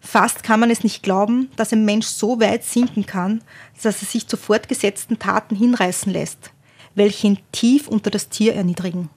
[0.00, 3.42] Fast kann man es nicht glauben, dass ein Mensch so weit sinken kann,
[3.82, 6.50] dass er sich zu fortgesetzten Taten hinreißen lässt,
[6.94, 9.10] welche ihn tief unter das Tier erniedrigen.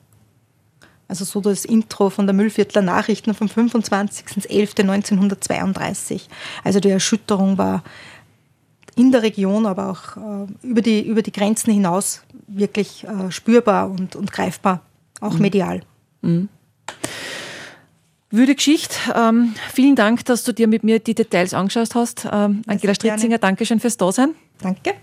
[1.12, 6.22] Also so das Intro von der Müllviertler Nachrichten vom 25.11.1932.
[6.64, 7.84] Also die Erschütterung war
[8.96, 13.92] in der Region, aber auch äh, über, die, über die Grenzen hinaus wirklich äh, spürbar
[13.92, 14.80] und, und greifbar,
[15.20, 15.42] auch mhm.
[15.42, 15.82] medial.
[16.22, 16.48] Mhm.
[18.30, 18.96] Wüde Geschichte.
[19.14, 22.26] Ähm, vielen Dank, dass du dir mit mir die Details angeschaut hast.
[22.32, 24.30] Ähm, Angela Stritzinger, danke schön fürs Dasein.
[24.62, 24.94] Danke.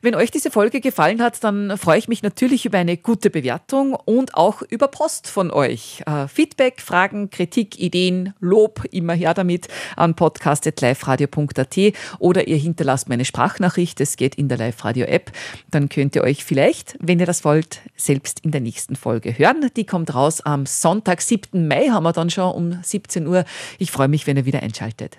[0.00, 3.94] Wenn euch diese Folge gefallen hat, dann freue ich mich natürlich über eine gute Bewertung
[3.94, 6.02] und auch über Post von euch.
[6.06, 11.76] Äh, Feedback, Fragen, Kritik, Ideen, Lob, immer her damit an podcast.liferadio.at
[12.18, 14.00] oder ihr hinterlasst meine Sprachnachricht.
[14.00, 15.32] Es geht in der Live-Radio-App.
[15.70, 19.70] Dann könnt ihr euch vielleicht, wenn ihr das wollt, selbst in der nächsten Folge hören.
[19.76, 21.66] Die kommt raus am Sonntag, 7.
[21.66, 23.44] Mai, haben wir dann schon um 17 Uhr.
[23.78, 25.18] Ich freue mich, wenn ihr wieder einschaltet.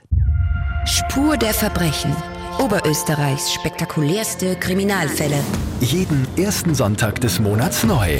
[0.85, 2.15] Spur der Verbrechen.
[2.59, 5.39] Oberösterreichs spektakulärste Kriminalfälle.
[5.79, 8.19] Jeden ersten Sonntag des Monats neu.